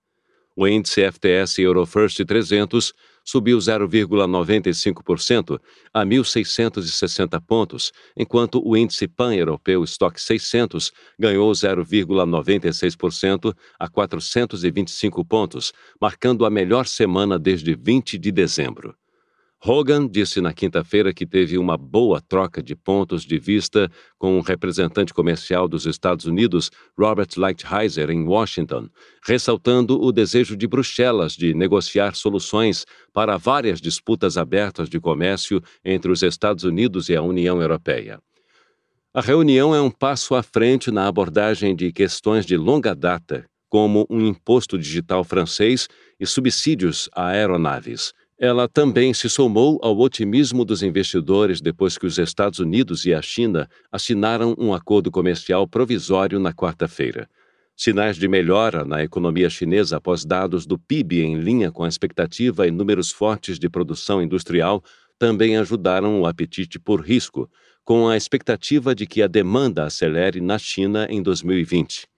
O 0.57 0.67
índice 0.67 1.03
FTS 1.11 1.59
Eurofirst 1.63 2.25
300 2.25 2.93
subiu 3.25 3.59
0,95% 3.59 5.61
a 5.93 6.05
1.660 6.05 7.41
pontos, 7.47 7.93
enquanto 8.17 8.63
o 8.65 8.77
índice 8.77 9.09
pan-europeu 9.09 9.85
Stock 9.85 10.21
600 10.21 10.93
ganhou 11.19 11.51
0,96% 11.53 13.55
a 13.79 13.89
425 13.89 15.25
pontos, 15.25 15.73
marcando 16.01 16.45
a 16.45 16.51
melhor 16.51 16.87
semana 16.87 17.39
desde 17.39 17.75
20 17.75 18.19
de 18.19 18.33
dezembro. 18.33 18.95
Hogan 19.65 20.09
disse 20.09 20.41
na 20.41 20.53
quinta-feira 20.53 21.15
que 21.15 21.25
teve 21.25 21.57
uma 21.57 21.77
boa 21.77 22.21
troca 22.21 22.61
de 22.61 22.75
pontos 22.75 23.23
de 23.23 23.39
vista 23.39 23.89
com 24.19 24.37
o 24.37 24.41
representante 24.41 25.15
comercial 25.15 25.69
dos 25.69 25.87
Estados 25.87 26.25
Unidos, 26.25 26.69
Robert 26.99 27.29
Lighthizer, 27.37 28.11
em 28.11 28.25
Washington, 28.25 28.89
ressaltando 29.25 30.03
o 30.03 30.11
desejo 30.11 30.57
de 30.57 30.67
Bruxelas 30.67 31.35
de 31.35 31.55
negociar 31.55 32.17
soluções 32.17 32.85
para 33.13 33.37
várias 33.37 33.81
disputas 33.81 34.37
abertas 34.37 34.89
de 34.89 34.99
comércio 34.99 35.63
entre 35.85 36.11
os 36.11 36.25
Estados 36.25 36.65
Unidos 36.65 37.09
e 37.09 37.15
a 37.15 37.23
União 37.23 37.63
Europeia. 37.63 38.19
A 39.15 39.21
reunião 39.21 39.73
é 39.73 39.81
um 39.81 39.93
passo 39.93 40.35
à 40.35 40.43
frente 40.43 40.91
na 40.91 41.07
abordagem 41.07 41.77
de 41.77 41.93
questões 41.93 42.45
de 42.45 42.57
longa 42.57 42.97
data, 42.97 43.45
como 43.69 44.09
um 44.11 44.27
imposto 44.27 44.77
digital 44.77 45.23
francês 45.23 45.87
e 46.19 46.27
subsídios 46.27 47.09
a 47.15 47.29
aeronaves 47.29 48.13
ela 48.43 48.67
também 48.67 49.15
se 49.15 49.31
somou 49.31 49.79
ao 49.85 49.97
otimismo 50.01 50.65
dos 50.65 50.83
investidores 50.83 51.61
depois 51.61 51.97
que 51.97 52.07
os 52.07 52.19
Estados 52.19 52.59
Unidos 52.59 53.07
e 53.07 53.15
a 53.15 53.23
China 53.23 53.71
assinaram 53.91 54.57
um 54.59 54.75
acordo 54.75 55.13
comercial 55.13 55.65
provisório 55.69 56.41
na 56.41 56.53
quarta-feira. 56.53 57.31
Sinais 57.77 58.17
de 58.17 58.27
melhora 58.27 58.85
na 58.85 59.01
economia 59.01 59.49
chinesa 59.49 59.99
após 59.99 60.25
dados 60.25 60.67
do 60.67 60.77
PIB 60.77 61.23
em 61.23 61.37
linha 61.37 61.71
com 61.71 61.85
a 61.85 61.89
expectativa 61.89 62.67
e 62.67 62.73
números 62.73 63.13
fortes 63.13 63.61
de 63.61 63.71
produção 63.71 64.21
industrial 64.21 64.83
também 65.21 65.57
ajudaram 65.57 66.21
o 66.21 66.27
apetite 66.27 66.81
por 66.81 67.01
risco, 67.01 67.49
com 67.85 68.09
a 68.09 68.17
expectativa 68.17 68.93
de 68.93 69.07
que 69.07 69.23
a 69.23 69.29
demanda 69.29 69.85
acelere 69.85 70.41
na 70.41 70.59
China 70.59 71.07
em 71.09 71.23
2020. 71.23 72.12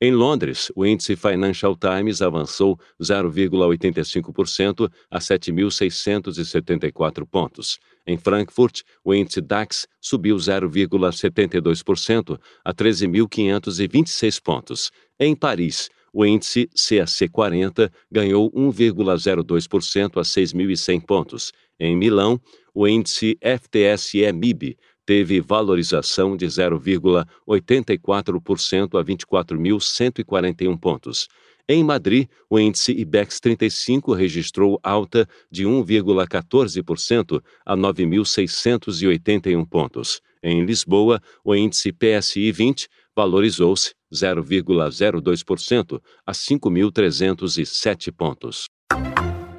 Em 0.00 0.12
Londres, 0.12 0.72
o 0.74 0.84
índice 0.84 1.14
Financial 1.14 1.76
Times 1.76 2.20
avançou 2.20 2.76
0,85% 3.00 4.90
a 5.10 5.20
7.674 5.20 7.24
pontos. 7.24 7.78
Em 8.06 8.18
Frankfurt, 8.18 8.82
o 9.04 9.14
índice 9.14 9.40
DAX 9.40 9.86
subiu 10.00 10.34
0,72% 10.36 12.40
a 12.64 12.74
13.526 12.74 14.42
pontos. 14.42 14.90
Em 15.18 15.34
Paris, 15.34 15.88
o 16.12 16.26
índice 16.26 16.68
CAC 16.74 17.28
40 17.28 17.90
ganhou 18.10 18.50
1,02% 18.52 20.18
a 20.18 20.22
6.100 20.22 21.06
pontos. 21.06 21.50
Em 21.78 21.96
Milão, 21.96 22.40
o 22.72 22.86
índice 22.86 23.36
FTSE-MIB 23.40 24.76
teve 25.06 25.40
valorização 25.40 26.36
de 26.36 26.46
0,84% 26.46 28.98
a 28.98 29.04
24.141 29.04 30.76
pontos. 30.78 31.28
Em 31.66 31.82
Madrid, 31.82 32.28
o 32.50 32.58
índice 32.58 32.92
IBEX 32.92 33.40
35 33.40 34.12
registrou 34.12 34.78
alta 34.82 35.26
de 35.50 35.64
1,14% 35.64 37.42
a 37.64 37.74
9.681 37.74 39.66
pontos. 39.66 40.20
Em 40.42 40.62
Lisboa, 40.62 41.22
o 41.42 41.54
índice 41.54 41.90
PSI 41.90 42.52
20 42.52 42.86
valorizou-se 43.16 43.94
0,02% 44.12 46.02
a 46.26 46.32
5.307 46.32 48.12
pontos. 48.12 48.68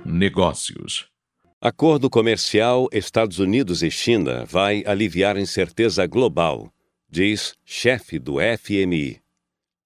Negócios 0.05 1.14
Acordo 1.62 2.10
comercial 2.10 2.89
Estados 2.91 3.39
Unidos 3.39 3.82
e 3.82 3.89
China 3.89 4.44
vai 4.46 4.84
aliviar 4.86 5.38
incerteza 5.38 6.06
global, 6.06 6.70
diz 7.10 7.54
chefe 7.63 8.20
do 8.20 8.36
FMI. 8.60 9.20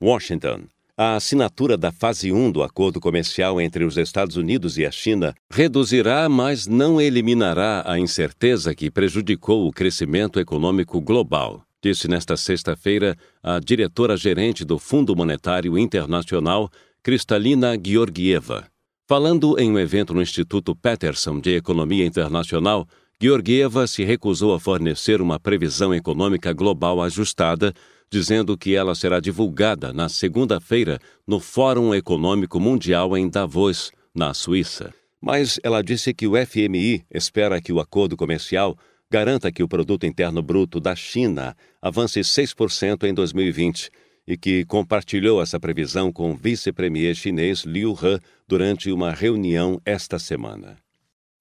Washington. 0.01 0.63
A 0.97 1.15
assinatura 1.15 1.77
da 1.77 1.91
fase 1.91 2.31
1 2.33 2.51
do 2.51 2.63
acordo 2.63 2.99
comercial 2.99 3.61
entre 3.61 3.85
os 3.85 3.97
Estados 3.97 4.35
Unidos 4.35 4.77
e 4.77 4.85
a 4.85 4.91
China 4.91 5.33
reduzirá, 5.49 6.27
mas 6.27 6.65
não 6.65 6.99
eliminará 6.99 7.83
a 7.85 7.99
incerteza 7.99 8.73
que 8.73 8.91
prejudicou 8.91 9.67
o 9.67 9.71
crescimento 9.71 10.39
econômico 10.39 10.99
global, 10.99 11.63
disse 11.81 12.07
nesta 12.07 12.35
sexta-feira 12.35 13.15
a 13.43 13.59
diretora-gerente 13.59 14.65
do 14.65 14.79
Fundo 14.79 15.15
Monetário 15.15 15.77
Internacional, 15.77 16.69
Kristalina 17.01 17.77
Georgieva. 17.81 18.67
Falando 19.09 19.59
em 19.59 19.71
um 19.71 19.79
evento 19.79 20.13
no 20.13 20.21
Instituto 20.21 20.75
Peterson 20.75 21.39
de 21.39 21.55
Economia 21.55 22.05
Internacional, 22.05 22.87
Georgieva 23.19 23.87
se 23.87 24.03
recusou 24.03 24.53
a 24.53 24.59
fornecer 24.59 25.19
uma 25.19 25.39
previsão 25.39 25.91
econômica 25.95 26.53
global 26.53 27.01
ajustada, 27.01 27.73
dizendo 28.07 28.55
que 28.55 28.75
ela 28.75 28.93
será 28.93 29.19
divulgada 29.19 29.91
na 29.91 30.09
segunda-feira 30.09 30.99
no 31.25 31.39
Fórum 31.39 31.95
Econômico 31.95 32.59
Mundial 32.59 33.17
em 33.17 33.27
Davos, 33.27 33.91
na 34.13 34.31
Suíça. 34.31 34.93
Mas 35.19 35.59
ela 35.63 35.81
disse 35.81 36.13
que 36.13 36.27
o 36.27 36.33
FMI 36.35 37.03
espera 37.09 37.59
que 37.59 37.73
o 37.73 37.79
acordo 37.79 38.15
comercial 38.15 38.77
garanta 39.09 39.51
que 39.51 39.63
o 39.63 39.67
produto 39.67 40.05
interno 40.05 40.43
bruto 40.43 40.79
da 40.79 40.95
China 40.95 41.57
avance 41.81 42.19
6% 42.19 43.09
em 43.09 43.13
2020 43.15 43.89
e 44.29 44.37
que 44.37 44.63
compartilhou 44.63 45.41
essa 45.41 45.59
previsão 45.59 46.11
com 46.13 46.31
o 46.31 46.35
vice-premier 46.35 47.15
chinês 47.15 47.63
Liu 47.63 47.93
He 47.93 48.19
durante 48.47 48.91
uma 48.91 49.11
reunião 49.11 49.81
esta 49.83 50.19
semana. 50.19 50.77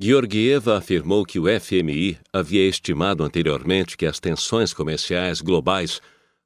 Georgieva 0.01 0.79
afirmou 0.79 1.22
que 1.27 1.38
o 1.38 1.44
FMI 1.61 2.16
havia 2.33 2.66
estimado 2.66 3.22
anteriormente 3.22 3.94
que 3.94 4.07
as 4.07 4.18
tensões 4.18 4.72
comerciais 4.72 5.42
globais 5.42 6.01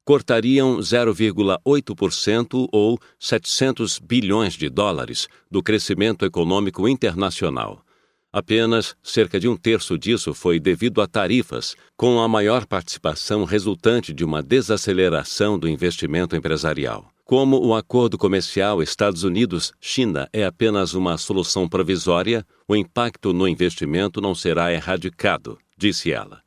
cortariam 0.05 0.78
0,8% 0.78 2.68
ou 2.72 2.98
700 3.20 4.00
bilhões 4.00 4.55
de 4.55 4.68
dólares 4.68 5.28
do 5.48 5.62
crescimento 5.62 6.24
econômico 6.24 6.88
internacional 6.88 7.85
Apenas 8.33 8.97
cerca 9.03 9.38
de 9.38 9.47
um 9.47 9.57
terço 9.57 9.99
disso 9.99 10.33
foi 10.33 10.59
devido 10.59 11.03
a 11.03 11.07
tarifas, 11.07 11.77
com 11.99 12.18
a 12.18 12.27
maior 12.27 12.64
participação 12.64 13.45
resultante 13.45 14.14
de 14.14 14.25
uma 14.25 14.42
desaceleração 14.42 15.59
do 15.59 15.68
investimento 15.68 16.35
empresarial. 16.35 17.11
Como 17.27 17.62
o 17.62 17.75
acordo 17.75 18.16
comercial 18.16 18.83
Estados 18.83 19.23
Unidos-China 19.23 20.29
é 20.33 20.45
apenas 20.45 20.95
uma 20.95 21.18
solução 21.18 21.68
provisória, 21.68 22.47
o 22.66 22.75
impacto 22.75 23.35
no 23.35 23.47
investimento 23.47 24.18
não 24.18 24.35
será 24.35 24.73
erradicado, 24.73 25.59
disse 25.77 26.11
ela. 26.11 26.40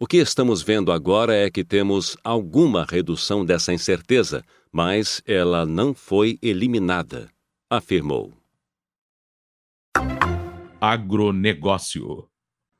O 0.00 0.06
que 0.06 0.16
estamos 0.16 0.62
vendo 0.62 0.90
agora 0.90 1.34
é 1.34 1.48
que 1.48 1.62
temos 1.62 2.16
alguma 2.24 2.84
redução 2.88 3.44
dessa 3.44 3.72
incerteza, 3.72 4.42
mas 4.72 5.22
ela 5.26 5.64
não 5.64 5.94
foi 5.94 6.38
eliminada, 6.42 7.28
afirmou. 7.68 8.39
Agronegócio. 10.80 12.26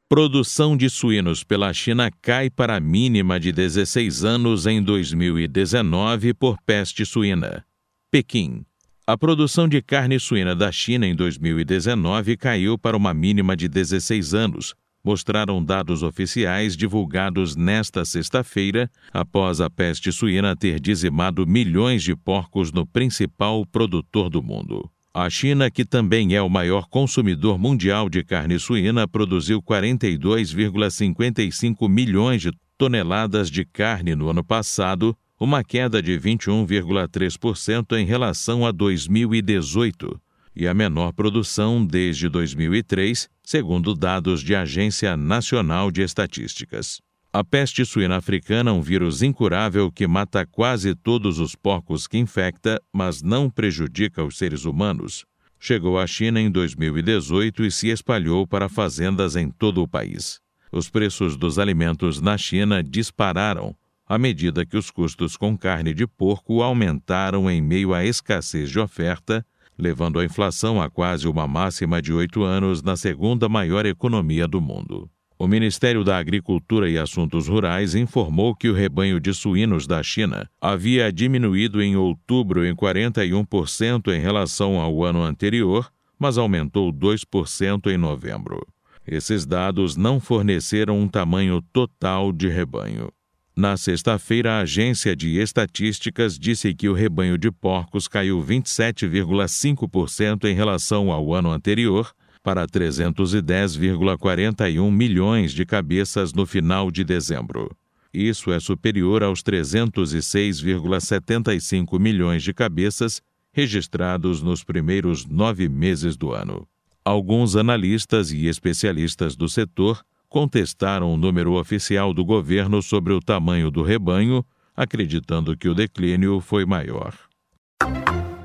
Produção 0.09 0.75
de 0.75 0.89
suínos 0.89 1.45
pela 1.45 1.71
China 1.75 2.11
cai 2.23 2.49
para 2.49 2.77
a 2.77 2.81
mínima 2.81 3.39
de 3.39 3.53
16 3.53 4.25
anos 4.25 4.67
em 4.67 4.83
2019 4.83 6.33
por 6.33 6.57
peste 6.63 7.05
suína. 7.05 7.63
Pequim. 8.11 8.65
A 9.07 9.19
produção 9.19 9.69
de 9.69 9.83
carne 9.83 10.19
suína 10.19 10.57
da 10.57 10.73
China 10.73 11.07
em 11.07 11.15
2019 11.15 12.39
caiu 12.39 12.79
para 12.79 12.97
uma 12.97 13.13
mínima 13.13 13.55
de 13.55 13.69
16 13.69 14.33
anos, 14.33 14.75
mostraram 15.05 15.63
dados 15.63 16.03
oficiais 16.03 16.75
divulgados 16.75 17.55
nesta 17.55 18.07
sexta-feira, 18.07 18.91
após 19.13 19.61
a 19.61 19.69
peste 19.69 20.11
suína 20.11 20.57
ter 20.57 20.81
dizimado 20.81 21.47
milhões 21.47 22.03
de 22.03 22.17
porcos 22.17 22.73
no 22.73 22.87
principal 22.87 23.67
produtor 23.67 24.31
do 24.31 24.43
mundo. 24.43 24.91
A 25.13 25.29
China, 25.29 25.69
que 25.69 25.85
também 25.85 26.37
é 26.37 26.43
o 26.43 26.49
maior 26.49 26.87
consumidor 26.89 27.59
mundial 27.59 28.09
de 28.09 28.23
carne 28.23 28.61
suína, 28.61 29.09
produziu 29.09 29.61
42,55 29.61 31.89
milhões 31.89 32.43
de 32.43 32.53
toneladas 32.79 33.51
de 33.51 33.65
carne 33.65 34.15
no 34.15 34.29
ano 34.29 34.45
passado, 34.45 35.19
uma 35.39 35.63
queda 35.65 36.01
de 36.01 36.13
21,3% 36.13 37.99
em 37.99 38.07
relação 38.07 38.65
a 38.65 38.71
2018, 38.71 40.17
e 40.55 40.69
a 40.69 40.73
menor 40.73 41.13
produção 41.13 41.85
desde 41.85 42.29
2003, 42.29 43.29
segundo 43.43 43.97
dados 43.97 44.45
de 44.45 44.55
Agência 44.55 45.17
Nacional 45.17 45.91
de 45.91 46.03
Estatísticas. 46.03 47.01
A 47.33 47.45
peste 47.45 47.85
suína 47.85 48.17
africana, 48.17 48.73
um 48.73 48.83
vírus 48.83 49.23
incurável 49.23 49.89
que 49.93 50.05
mata 50.05 50.45
quase 50.45 50.97
todos 50.97 51.39
os 51.39 51.55
porcos 51.55 52.09
que 52.09 52.19
infecta, 52.19 52.83
mas 52.93 53.23
não 53.23 53.49
prejudica 53.49 54.25
os 54.25 54.37
seres 54.37 54.65
humanos, 54.65 55.25
chegou 55.57 55.97
à 55.97 56.09
China 56.09 56.41
em 56.41 56.51
2018 56.51 57.65
e 57.65 57.71
se 57.71 57.89
espalhou 57.89 58.49
para 58.49 58.69
fazendas 58.69 59.37
em 59.37 59.49
todo 59.49 59.81
o 59.81 59.87
país. 59.87 60.41
Os 60.73 60.91
preços 60.91 61.37
dos 61.37 61.57
alimentos 61.57 62.21
na 62.21 62.37
China 62.37 62.83
dispararam 62.83 63.77
à 64.09 64.19
medida 64.19 64.67
que 64.67 64.77
os 64.77 64.91
custos 64.91 65.37
com 65.37 65.57
carne 65.57 65.95
de 65.95 66.09
porco 66.09 66.63
aumentaram 66.63 67.49
em 67.49 67.63
meio 67.63 67.95
à 67.95 68.05
escassez 68.05 68.69
de 68.69 68.81
oferta, 68.81 69.47
levando 69.79 70.19
a 70.19 70.25
inflação 70.25 70.83
a 70.83 70.91
quase 70.91 71.29
uma 71.29 71.47
máxima 71.47 72.03
de 72.03 72.13
oito 72.13 72.43
anos 72.43 72.83
na 72.83 72.97
segunda 72.97 73.49
maior 73.49 73.87
economia 73.87 74.49
do 74.49 74.61
mundo. 74.61 75.09
O 75.41 75.49
Ministério 75.49 76.05
da 76.05 76.19
Agricultura 76.19 76.91
e 76.91 76.99
Assuntos 76.99 77.49
Rurais 77.49 77.95
informou 77.95 78.55
que 78.55 78.69
o 78.69 78.75
rebanho 78.75 79.19
de 79.19 79.33
suínos 79.33 79.87
da 79.87 80.03
China 80.03 80.47
havia 80.61 81.11
diminuído 81.11 81.81
em 81.81 81.97
outubro 81.97 82.67
em 82.67 82.77
41% 82.77 84.13
em 84.13 84.21
relação 84.21 84.79
ao 84.79 85.03
ano 85.03 85.23
anterior, 85.23 85.91
mas 86.19 86.37
aumentou 86.37 86.93
2% 86.93 87.87
em 87.87 87.97
novembro. 87.97 88.61
Esses 89.07 89.47
dados 89.47 89.97
não 89.97 90.21
forneceram 90.21 91.01
um 91.01 91.09
tamanho 91.09 91.63
total 91.73 92.35
de 92.35 92.47
rebanho. 92.47 93.11
Na 93.57 93.79
sexta-feira, 93.79 94.53
a 94.53 94.61
agência 94.61 95.17
de 95.17 95.39
estatísticas 95.39 96.39
disse 96.39 96.75
que 96.75 96.87
o 96.87 96.93
rebanho 96.93 97.39
de 97.39 97.51
porcos 97.51 98.07
caiu 98.07 98.45
27,5% 98.45 100.45
em 100.45 100.55
relação 100.55 101.11
ao 101.11 101.33
ano 101.33 101.51
anterior 101.51 102.13
para 102.43 102.67
310,41 102.67 104.91
milhões 104.91 105.53
de 105.53 105.67
cabeças 105.67 106.33
no 106.33 106.47
final 106.47 106.91
de 106.91 107.05
dezembro. 107.05 107.71
Isso 108.13 108.51
é 108.51 108.59
superior 108.59 109.23
aos 109.23 109.41
306,75 109.43 111.97
milhões 111.99 112.43
de 112.43 112.53
cabeças 112.53 113.23
registrados 113.53 114.43
nos 114.43 114.65
primeiros 114.65 115.25
nove 115.27 115.69
meses 115.69 116.17
do 116.17 116.33
ano. 116.33 116.67
Alguns 117.05 117.55
analistas 117.57 118.33
e 118.33 118.47
especialistas 118.47 119.37
do 119.37 119.47
setor 119.49 120.03
contestaram 120.29 121.13
o 121.13 121.17
número 121.17 121.55
oficial 121.55 122.15
do 122.15 122.25
governo 122.25 122.81
sobre 122.83 123.13
o 123.13 123.21
tamanho 123.21 123.71
do 123.71 123.83
rebanho, 123.83 124.45
acreditando 124.77 125.57
que 125.57 125.69
o 125.69 125.75
declínio 125.75 126.41
foi 126.41 126.65
maior. 126.65 127.13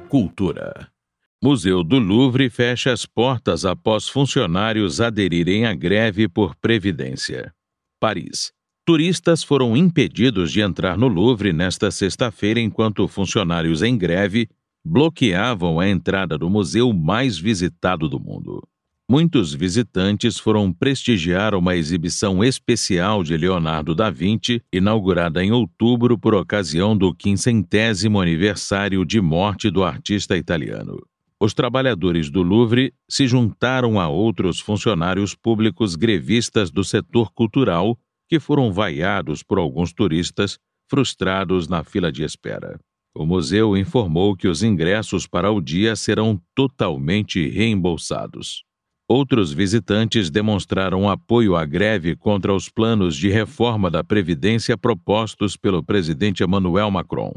Cultura. 0.10 0.95
Museu 1.44 1.84
do 1.84 2.00
Louvre 2.00 2.50
fecha 2.50 2.92
as 2.92 3.06
portas 3.06 3.66
após 3.66 4.08
funcionários 4.08 5.00
aderirem 5.00 5.66
à 5.66 5.76
greve 5.76 6.28
por 6.28 6.56
previdência. 6.56 7.54
Paris. 8.00 8.52
Turistas 8.86 9.44
foram 9.44 9.76
impedidos 9.76 10.52
de 10.52 10.62
entrar 10.62 10.98
no 10.98 11.08
Louvre 11.08 11.52
nesta 11.52 11.92
sexta-feira 11.92 12.60
enquanto 12.60 13.08
funcionários 13.08 13.82
em 13.84 13.98
greve 13.98 14.48
bloqueavam 14.84 15.80
a 15.80 15.90
entrada 15.90 16.38
do 16.38 16.50
museu 16.50 16.94
mais 16.94 17.38
visitado 17.38 18.08
do 18.08 18.20
mundo. 18.20 18.62
Muitos 19.10 19.54
visitantes 19.54 20.40
foram 20.40 20.72
prestigiar 20.72 21.54
uma 21.54 21.76
exibição 21.76 22.44
especial 22.44 23.24
de 23.24 23.38
Leonardo 23.38 23.94
da 23.94 24.10
Vinci, 24.10 24.64
inaugurada 24.74 25.44
em 25.44 25.52
outubro 25.52 26.18
por 26.18 26.34
ocasião 26.34 26.98
do 26.98 27.14
quinzentésimo 27.14 28.20
aniversário 28.20 29.06
de 29.06 29.22
morte 29.22 29.70
do 29.70 29.84
artista 29.84 30.38
italiano 30.38 30.98
os 31.40 31.54
trabalhadores 31.54 32.30
do 32.30 32.42
Louvre 32.42 32.94
se 33.10 33.28
juntaram 33.28 34.00
a 34.00 34.08
outros 34.08 34.60
funcionários 34.60 35.36
públicos 35.36 35.96
grevistas 35.96 36.72
do 36.72 36.84
setor 36.84 37.32
cultural 37.34 37.98
que 38.28 38.40
foram 38.40 38.72
vaiados 38.72 39.44
por 39.44 39.58
alguns 39.58 39.94
turistas 39.94 40.58
frustrados 40.90 41.68
na 41.68 41.84
fila 41.84 42.12
de 42.12 42.24
espera. 42.24 42.80
O 43.14 43.26
museu 43.26 43.78
informou 43.78 44.36
que 44.36 44.48
os 44.48 44.62
ingressos 44.62 45.26
para 45.26 45.52
o 45.52 45.62
dia 45.62 45.96
serão 45.96 46.40
totalmente 46.54 47.48
reembolsados. 47.50 48.64
Outros 49.08 49.54
visitantes 49.54 50.32
demonstraram 50.32 51.08
apoio 51.08 51.56
à 51.56 51.64
greve 51.64 52.16
contra 52.16 52.54
os 52.54 52.70
planos 52.70 53.16
de 53.16 53.30
reforma 53.30 53.90
da 53.90 54.04
Previdência 54.04 54.76
propostos 54.76 55.56
pelo 55.56 55.84
presidente 55.84 56.44
Emmanuel 56.44 56.90
Macron. 56.90 57.34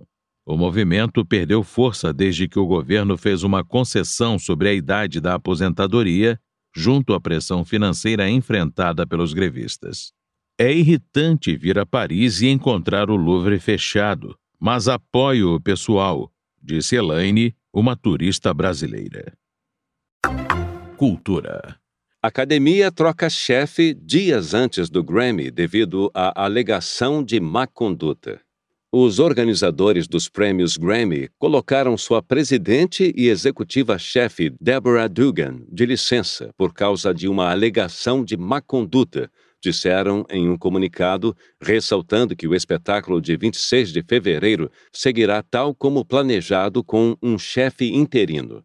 O 0.50 0.56
movimento 0.56 1.26
perdeu 1.26 1.62
força 1.62 2.10
desde 2.10 2.48
que 2.48 2.58
o 2.58 2.66
governo 2.66 3.18
fez 3.18 3.42
uma 3.42 3.62
concessão 3.62 4.38
sobre 4.38 4.70
a 4.70 4.72
idade 4.72 5.20
da 5.20 5.34
aposentadoria, 5.34 6.40
junto 6.74 7.12
à 7.12 7.20
pressão 7.20 7.66
financeira 7.66 8.30
enfrentada 8.30 9.06
pelos 9.06 9.34
grevistas. 9.34 10.10
É 10.58 10.72
irritante 10.72 11.54
vir 11.54 11.78
a 11.78 11.84
Paris 11.84 12.40
e 12.40 12.48
encontrar 12.48 13.10
o 13.10 13.16
Louvre 13.16 13.58
fechado, 13.58 14.34
mas 14.58 14.88
apoio 14.88 15.54
o 15.54 15.60
pessoal, 15.60 16.32
disse 16.62 16.96
Elaine, 16.96 17.54
uma 17.70 17.94
turista 17.94 18.54
brasileira. 18.54 19.34
Cultura. 20.96 21.76
Academia 22.22 22.90
troca 22.90 23.28
chefe 23.28 23.92
dias 23.92 24.54
antes 24.54 24.88
do 24.88 25.04
Grammy 25.04 25.50
devido 25.50 26.10
à 26.14 26.42
alegação 26.42 27.22
de 27.22 27.38
má 27.38 27.66
conduta. 27.66 28.40
Os 28.90 29.18
organizadores 29.18 30.08
dos 30.08 30.30
prêmios 30.30 30.78
Grammy 30.78 31.28
colocaram 31.38 31.94
sua 31.98 32.22
presidente 32.22 33.12
e 33.14 33.28
executiva-chefe, 33.28 34.50
Deborah 34.58 35.08
Dugan, 35.08 35.60
de 35.70 35.84
licença 35.84 36.54
por 36.56 36.72
causa 36.72 37.12
de 37.12 37.28
uma 37.28 37.50
alegação 37.50 38.24
de 38.24 38.34
má 38.34 38.62
conduta, 38.62 39.30
disseram 39.62 40.24
em 40.30 40.48
um 40.48 40.56
comunicado, 40.56 41.36
ressaltando 41.60 42.34
que 42.34 42.48
o 42.48 42.54
espetáculo 42.54 43.20
de 43.20 43.36
26 43.36 43.92
de 43.92 44.02
fevereiro 44.02 44.70
seguirá 44.90 45.42
tal 45.42 45.74
como 45.74 46.02
planejado 46.02 46.82
com 46.82 47.14
um 47.22 47.38
chefe 47.38 47.92
interino. 47.94 48.64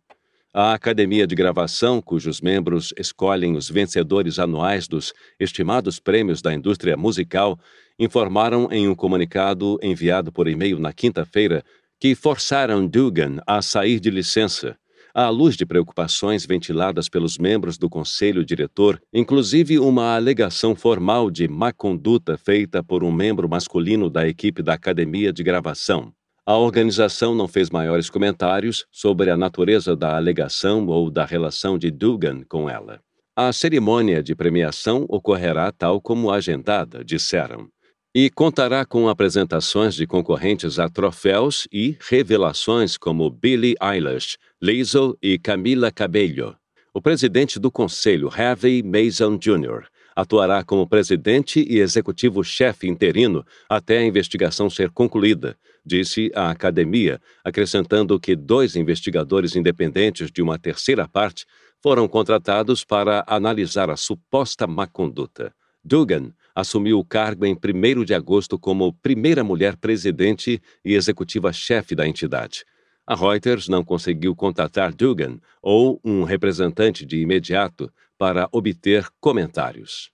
A 0.55 0.75
academia 0.75 1.25
de 1.25 1.33
gravação, 1.33 1.99
cujos 1.99 2.39
membros 2.39 2.93
escolhem 2.95 3.57
os 3.57 3.67
vencedores 3.67 4.37
anuais 4.37 4.87
dos 4.87 5.11
estimados 5.39 5.99
prêmios 5.99 6.43
da 6.43 6.53
indústria 6.53 6.95
musical, 6.95 7.59
informaram 7.99 8.67
em 8.71 8.87
um 8.87 8.95
comunicado 8.95 9.77
enviado 9.81 10.31
por 10.31 10.47
e-mail 10.47 10.79
na 10.79 10.91
quinta-feira 10.93 11.63
que 11.99 12.15
forçaram 12.15 12.85
Dugan 12.87 13.37
a 13.47 13.61
sair 13.61 13.99
de 13.99 14.09
licença, 14.09 14.77
à 15.13 15.29
luz 15.29 15.55
de 15.55 15.65
preocupações 15.65 16.45
ventiladas 16.45 17.07
pelos 17.07 17.37
membros 17.37 17.77
do 17.77 17.89
conselho 17.89 18.43
diretor, 18.43 18.99
inclusive 19.13 19.77
uma 19.77 20.15
alegação 20.15 20.75
formal 20.75 21.29
de 21.29 21.47
má 21.47 21.71
conduta 21.71 22.37
feita 22.37 22.83
por 22.83 23.03
um 23.03 23.11
membro 23.11 23.47
masculino 23.47 24.09
da 24.09 24.27
equipe 24.27 24.63
da 24.63 24.73
academia 24.73 25.31
de 25.31 25.43
gravação. 25.43 26.11
A 26.45 26.57
organização 26.57 27.33
não 27.33 27.47
fez 27.47 27.69
maiores 27.69 28.09
comentários 28.09 28.85
sobre 28.91 29.29
a 29.29 29.37
natureza 29.37 29.95
da 29.95 30.17
alegação 30.17 30.87
ou 30.87 31.09
da 31.09 31.23
relação 31.23 31.77
de 31.77 31.89
Dugan 31.89 32.41
com 32.49 32.69
ela. 32.69 32.99
A 33.35 33.53
cerimônia 33.53 34.21
de 34.21 34.35
premiação 34.35 35.05
ocorrerá 35.07 35.71
tal 35.71 36.01
como 36.01 36.29
agendada, 36.29 37.03
disseram. 37.03 37.69
E 38.15 38.29
contará 38.29 38.85
com 38.85 39.09
apresentações 39.09 39.95
de 39.95 40.05
concorrentes 40.05 40.77
a 40.77 40.87
troféus 40.87 41.67
e 41.71 41.97
revelações 41.99 42.95
como 42.95 43.27
Billie 43.27 43.75
Eilish, 43.81 44.37
Lizzo 44.61 45.17
e 45.19 45.39
Camila 45.39 45.91
Cabello. 45.91 46.55
O 46.93 47.01
presidente 47.01 47.59
do 47.59 47.71
conselho, 47.71 48.29
Harvey 48.31 48.83
Mason 48.83 49.35
Jr., 49.37 49.87
atuará 50.15 50.63
como 50.63 50.87
presidente 50.87 51.65
e 51.67 51.79
executivo-chefe 51.79 52.87
interino 52.87 53.43
até 53.67 53.97
a 53.97 54.05
investigação 54.05 54.69
ser 54.69 54.91
concluída, 54.91 55.57
disse 55.83 56.31
a 56.35 56.51
academia, 56.51 57.19
acrescentando 57.43 58.19
que 58.19 58.35
dois 58.35 58.75
investigadores 58.75 59.55
independentes 59.55 60.29
de 60.31 60.39
uma 60.39 60.59
terceira 60.59 61.07
parte 61.07 61.47
foram 61.81 62.07
contratados 62.07 62.85
para 62.85 63.23
analisar 63.25 63.89
a 63.89 63.97
suposta 63.97 64.67
má 64.67 64.85
conduta. 64.85 65.51
Dugan 65.83 66.31
assumiu 66.55 66.99
o 66.99 67.05
cargo 67.05 67.45
em 67.45 67.55
1 67.55 68.03
de 68.03 68.13
agosto 68.13 68.57
como 68.57 68.93
primeira 68.93 69.43
mulher 69.43 69.75
presidente 69.75 70.61
e 70.83 70.93
executiva-chefe 70.93 71.95
da 71.95 72.07
entidade. 72.07 72.65
A 73.05 73.15
Reuters 73.15 73.67
não 73.67 73.83
conseguiu 73.83 74.35
contatar 74.35 74.93
Dugan 74.93 75.37
ou 75.61 75.99
um 76.03 76.23
representante 76.23 77.05
de 77.05 77.17
imediato 77.17 77.91
para 78.17 78.47
obter 78.51 79.07
comentários. 79.19 80.11